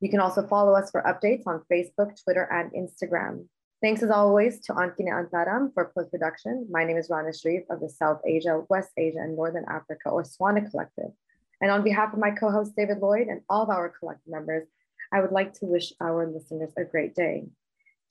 [0.00, 3.46] You can also follow us for updates on Facebook, Twitter, and Instagram.
[3.86, 6.66] Thanks as always to Ankine Antaram for post production.
[6.68, 10.24] My name is Rana Sharif of the South Asia, West Asia, and Northern Africa, or
[10.24, 11.12] SWANA Collective.
[11.60, 14.66] And on behalf of my co host David Lloyd and all of our collective members,
[15.12, 17.44] I would like to wish our listeners a great day.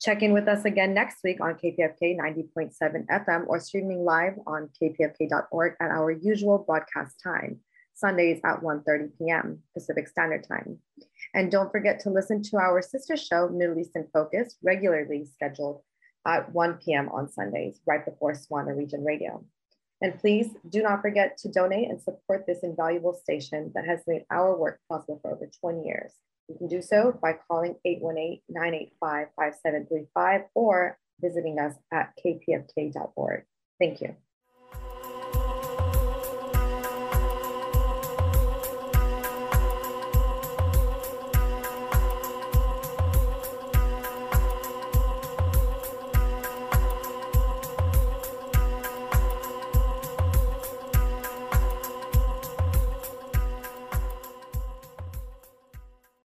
[0.00, 4.70] Check in with us again next week on KPFK 90.7 FM or streaming live on
[4.80, 7.60] kpfk.org at our usual broadcast time,
[7.96, 9.62] Sundays at 1.30 p.m.
[9.74, 10.78] Pacific Standard Time.
[11.34, 15.80] And don't forget to listen to our sister show, Middle East in Focus, regularly scheduled
[16.26, 17.08] at 1 p.m.
[17.08, 19.42] on Sundays, right before Swana Region Radio.
[20.02, 24.26] And please do not forget to donate and support this invaluable station that has made
[24.30, 26.12] our work possible for over 20 years.
[26.48, 27.76] You can do so by calling
[29.02, 33.44] 818-985-5735 or visiting us at kpfk.org.
[33.80, 34.16] Thank you.